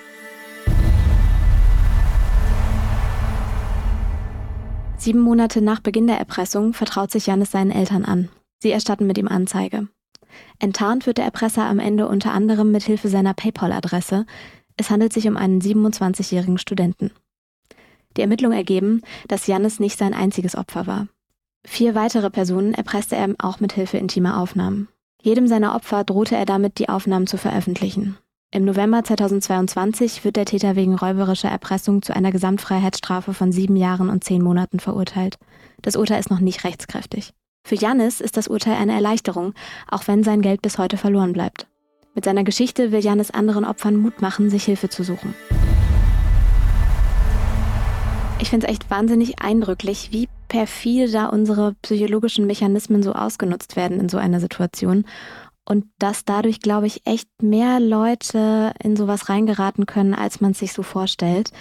Sieben 5.05 5.19
Monate 5.19 5.61
nach 5.61 5.81
Beginn 5.81 6.07
der 6.07 6.17
Erpressung 6.17 6.73
vertraut 6.73 7.11
sich 7.11 7.27
Janis 7.27 7.51
seinen 7.51 7.69
Eltern 7.69 8.05
an. 8.05 8.29
Sie 8.57 8.71
erstatten 8.71 9.05
mit 9.05 9.19
ihm 9.19 9.27
Anzeige. 9.27 9.87
Enttarnt 10.57 11.05
wird 11.05 11.19
der 11.19 11.25
Erpresser 11.25 11.65
am 11.65 11.77
Ende 11.77 12.07
unter 12.07 12.33
anderem 12.33 12.71
mit 12.71 12.81
Hilfe 12.81 13.07
seiner 13.07 13.35
PayPal-Adresse. 13.35 14.25
Es 14.77 14.89
handelt 14.89 15.13
sich 15.13 15.27
um 15.27 15.37
einen 15.37 15.61
27-jährigen 15.61 16.57
Studenten. 16.57 17.11
Die 18.17 18.21
Ermittlungen 18.21 18.57
ergeben, 18.57 19.03
dass 19.27 19.45
Janis 19.45 19.79
nicht 19.79 19.99
sein 19.99 20.15
einziges 20.15 20.55
Opfer 20.55 20.87
war. 20.87 21.07
Vier 21.63 21.93
weitere 21.93 22.31
Personen 22.31 22.73
erpresste 22.73 23.15
er 23.15 23.29
auch 23.37 23.59
mit 23.59 23.73
Hilfe 23.73 23.97
intimer 23.97 24.39
Aufnahmen. 24.39 24.87
Jedem 25.21 25.47
seiner 25.47 25.75
Opfer 25.75 26.03
drohte 26.03 26.35
er 26.35 26.47
damit, 26.47 26.79
die 26.79 26.89
Aufnahmen 26.89 27.27
zu 27.27 27.37
veröffentlichen. 27.37 28.17
Im 28.55 28.63
November 28.63 29.03
2022 29.03 30.23
wird 30.23 30.37
der 30.37 30.45
Täter 30.45 30.77
wegen 30.77 30.95
räuberischer 30.95 31.49
Erpressung 31.49 32.01
zu 32.01 32.15
einer 32.15 32.31
Gesamtfreiheitsstrafe 32.31 33.33
von 33.33 33.51
sieben 33.51 33.75
Jahren 33.75 34.09
und 34.09 34.23
zehn 34.23 34.41
Monaten 34.41 34.79
verurteilt. 34.79 35.35
Das 35.81 35.97
Urteil 35.97 36.21
ist 36.21 36.29
noch 36.29 36.39
nicht 36.39 36.63
rechtskräftig. 36.63 37.33
Für 37.67 37.75
Janis 37.75 38.21
ist 38.21 38.37
das 38.37 38.47
Urteil 38.47 38.75
eine 38.75 38.93
Erleichterung, 38.93 39.53
auch 39.91 40.07
wenn 40.07 40.23
sein 40.23 40.41
Geld 40.41 40.61
bis 40.61 40.77
heute 40.77 40.95
verloren 40.95 41.33
bleibt. 41.33 41.67
Mit 42.13 42.23
seiner 42.23 42.45
Geschichte 42.45 42.93
will 42.93 43.01
Janis 43.01 43.29
anderen 43.29 43.65
Opfern 43.65 43.97
Mut 43.97 44.21
machen, 44.21 44.49
sich 44.49 44.63
Hilfe 44.63 44.87
zu 44.87 45.03
suchen. 45.03 45.35
Ich 48.39 48.49
finde 48.51 48.67
es 48.67 48.71
echt 48.71 48.89
wahnsinnig 48.89 49.41
eindrücklich, 49.41 50.09
wie 50.11 50.29
perfide 50.47 51.11
da 51.11 51.25
unsere 51.25 51.73
psychologischen 51.81 52.47
Mechanismen 52.47 53.03
so 53.03 53.11
ausgenutzt 53.11 53.75
werden 53.75 53.99
in 53.99 54.07
so 54.07 54.17
einer 54.17 54.39
Situation 54.39 55.03
und 55.65 55.85
dass 55.97 56.25
dadurch, 56.25 56.59
glaube 56.59 56.87
ich, 56.87 57.05
echt 57.05 57.27
mehr 57.41 57.79
Leute 57.79 58.73
in 58.81 58.95
sowas 58.95 59.29
reingeraten 59.29 59.85
können, 59.85 60.13
als 60.13 60.39
man 60.39 60.53
sich 60.53 60.73
so 60.73 60.83
vorstellt. 60.83 61.51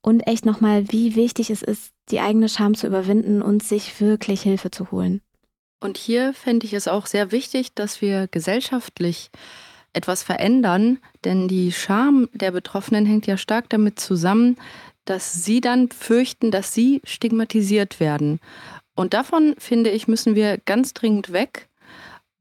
Und 0.00 0.26
echt 0.26 0.44
nochmal, 0.44 0.90
wie 0.90 1.14
wichtig 1.14 1.50
es 1.50 1.62
ist, 1.62 1.92
die 2.10 2.20
eigene 2.20 2.48
Scham 2.48 2.74
zu 2.74 2.86
überwinden 2.86 3.42
und 3.42 3.62
sich 3.62 4.00
wirklich 4.00 4.42
Hilfe 4.42 4.70
zu 4.70 4.90
holen. 4.90 5.20
Und 5.80 5.98
hier 5.98 6.32
fände 6.32 6.66
ich 6.66 6.72
es 6.72 6.88
auch 6.88 7.06
sehr 7.06 7.32
wichtig, 7.32 7.74
dass 7.74 8.00
wir 8.00 8.28
gesellschaftlich 8.28 9.30
etwas 9.92 10.22
verändern, 10.22 10.98
denn 11.24 11.48
die 11.48 11.72
Scham 11.72 12.28
der 12.32 12.50
Betroffenen 12.50 13.06
hängt 13.06 13.26
ja 13.26 13.36
stark 13.36 13.68
damit 13.68 14.00
zusammen, 14.00 14.56
dass 15.04 15.44
sie 15.44 15.60
dann 15.60 15.90
fürchten, 15.90 16.50
dass 16.50 16.74
sie 16.74 17.00
stigmatisiert 17.04 18.00
werden. 18.00 18.40
Und 18.94 19.12
davon, 19.12 19.54
finde 19.58 19.90
ich, 19.90 20.08
müssen 20.08 20.34
wir 20.34 20.58
ganz 20.58 20.94
dringend 20.94 21.32
weg 21.32 21.68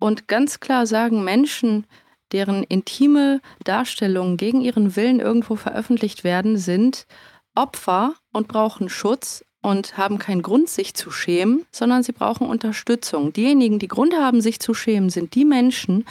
und 0.04 0.28
ganz 0.28 0.60
klar 0.60 0.86
sagen, 0.86 1.24
Menschen, 1.24 1.86
deren 2.34 2.64
intime 2.64 3.40
Darstellungen 3.64 4.36
gegen 4.36 4.60
ihren 4.60 4.98
Willen 4.98 5.22
irgendwo 5.22 5.56
veröffentlicht 5.56 6.26
werden, 6.26 6.58
sind 6.58 7.06
Opfer 7.56 8.14
und 8.34 8.50
brauchen 8.50 8.90
Schutz 8.90 9.46
und 9.62 9.96
haben 9.96 10.20
keinen 10.20 10.42
Grund, 10.42 10.68
sich 10.68 10.94
zu 10.94 11.10
schämen, 11.10 11.66
sondern 11.72 12.04
sie 12.04 12.12
brauchen 12.12 12.48
Unterstützung. 12.48 13.32
Diejenigen, 13.32 13.80
die 13.80 13.88
Grund 13.88 14.14
haben, 14.14 14.42
sich 14.42 14.60
zu 14.60 14.74
schämen, 14.74 15.10
sind 15.10 15.36
die 15.36 15.46
Menschen, 15.46 16.04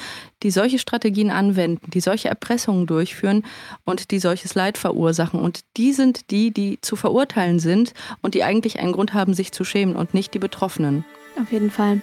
die 0.43 0.51
solche 0.51 0.79
Strategien 0.79 1.31
anwenden, 1.31 1.91
die 1.91 2.01
solche 2.01 2.31
Erpressungen 2.31 2.87
durchführen 2.87 3.45
und 3.85 4.11
die 4.11 4.21
solches 4.21 4.55
Leid 4.55 4.79
verursachen. 4.79 5.39
Und 5.39 5.61
die 5.77 5.93
sind 5.93 6.31
die, 6.31 6.51
die 6.51 6.81
zu 6.81 6.97
verurteilen 6.97 7.59
sind 7.59 7.93
und 8.23 8.33
die 8.33 8.43
eigentlich 8.43 8.81
einen 8.81 8.93
Grund 8.93 9.13
haben, 9.13 9.35
sich 9.35 9.53
zu 9.53 9.65
schämen 9.65 9.97
und 9.97 10.15
nicht 10.15 10.33
die 10.33 10.39
Betroffenen. 10.39 11.05
Auf 11.39 11.53
jeden 11.53 11.71
Fall. 11.71 12.01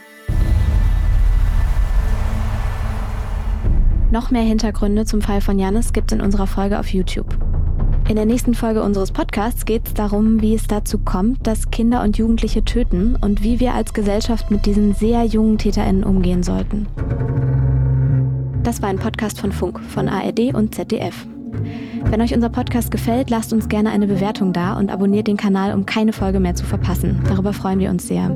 Noch 4.11 4.31
mehr 4.31 4.41
Hintergründe 4.41 5.05
zum 5.05 5.21
Fall 5.21 5.39
von 5.39 5.59
Janis 5.59 5.93
gibt 5.93 6.11
es 6.11 6.17
in 6.17 6.23
unserer 6.23 6.47
Folge 6.47 6.79
auf 6.79 6.87
YouTube. 6.87 7.37
In 8.07 8.15
der 8.15 8.25
nächsten 8.25 8.55
Folge 8.55 8.81
unseres 8.81 9.11
Podcasts 9.11 9.65
geht 9.65 9.85
es 9.85 9.93
darum, 9.93 10.41
wie 10.41 10.55
es 10.55 10.65
dazu 10.65 10.97
kommt, 10.97 11.45
dass 11.45 11.69
Kinder 11.69 12.01
und 12.01 12.17
Jugendliche 12.17 12.65
töten 12.65 13.15
und 13.21 13.43
wie 13.43 13.59
wir 13.59 13.75
als 13.75 13.93
Gesellschaft 13.93 14.49
mit 14.49 14.65
diesen 14.65 14.95
sehr 14.95 15.25
jungen 15.25 15.59
TäterInnen 15.59 16.03
umgehen 16.03 16.41
sollten. 16.41 16.87
Das 18.63 18.81
war 18.81 18.89
ein 18.89 18.97
Podcast 18.97 19.39
von 19.39 19.51
Funk, 19.51 19.79
von 19.79 20.09
ARD 20.09 20.55
und 20.55 20.73
ZDF. 20.73 21.27
Wenn 22.05 22.21
euch 22.21 22.33
unser 22.33 22.49
Podcast 22.49 22.89
gefällt, 22.89 23.29
lasst 23.29 23.53
uns 23.53 23.69
gerne 23.69 23.91
eine 23.91 24.07
Bewertung 24.07 24.53
da 24.53 24.73
und 24.73 24.89
abonniert 24.89 25.27
den 25.27 25.37
Kanal, 25.37 25.75
um 25.75 25.85
keine 25.85 26.13
Folge 26.13 26.39
mehr 26.39 26.55
zu 26.55 26.65
verpassen. 26.65 27.21
Darüber 27.27 27.53
freuen 27.53 27.77
wir 27.77 27.91
uns 27.91 28.07
sehr. 28.07 28.35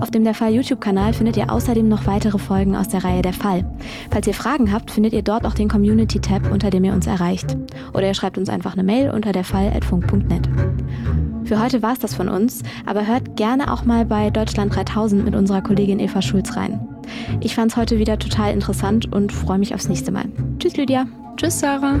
Auf 0.00 0.10
dem 0.10 0.24
Der 0.24 0.34
Fall 0.34 0.52
YouTube-Kanal 0.52 1.12
findet 1.12 1.36
ihr 1.36 1.50
außerdem 1.50 1.88
noch 1.88 2.06
weitere 2.06 2.38
Folgen 2.38 2.76
aus 2.76 2.88
der 2.88 3.04
Reihe 3.04 3.22
Der 3.22 3.32
Fall. 3.32 3.64
Falls 4.10 4.26
ihr 4.26 4.34
Fragen 4.34 4.72
habt, 4.72 4.90
findet 4.90 5.12
ihr 5.12 5.22
dort 5.22 5.46
auch 5.46 5.54
den 5.54 5.68
Community-Tab, 5.68 6.50
unter 6.52 6.70
dem 6.70 6.84
ihr 6.84 6.92
uns 6.92 7.06
erreicht. 7.06 7.56
Oder 7.94 8.08
ihr 8.08 8.14
schreibt 8.14 8.38
uns 8.38 8.48
einfach 8.48 8.74
eine 8.74 8.82
Mail 8.82 9.10
unter 9.10 9.32
derfall.funk.net. 9.32 10.48
Für 11.44 11.62
heute 11.62 11.80
war 11.82 11.92
es 11.92 12.00
das 12.00 12.14
von 12.14 12.28
uns, 12.28 12.62
aber 12.84 13.06
hört 13.06 13.36
gerne 13.36 13.72
auch 13.72 13.84
mal 13.84 14.04
bei 14.04 14.30
Deutschland 14.30 14.74
3000 14.74 15.24
mit 15.24 15.34
unserer 15.34 15.62
Kollegin 15.62 16.00
Eva 16.00 16.20
Schulz 16.20 16.56
rein. 16.56 16.80
Ich 17.40 17.54
fand 17.54 17.70
es 17.70 17.76
heute 17.76 17.98
wieder 17.98 18.18
total 18.18 18.52
interessant 18.52 19.12
und 19.12 19.32
freue 19.32 19.58
mich 19.58 19.74
aufs 19.74 19.88
nächste 19.88 20.10
Mal. 20.10 20.24
Tschüss 20.58 20.76
Lydia. 20.76 21.06
Tschüss 21.36 21.60
Sarah. 21.60 22.00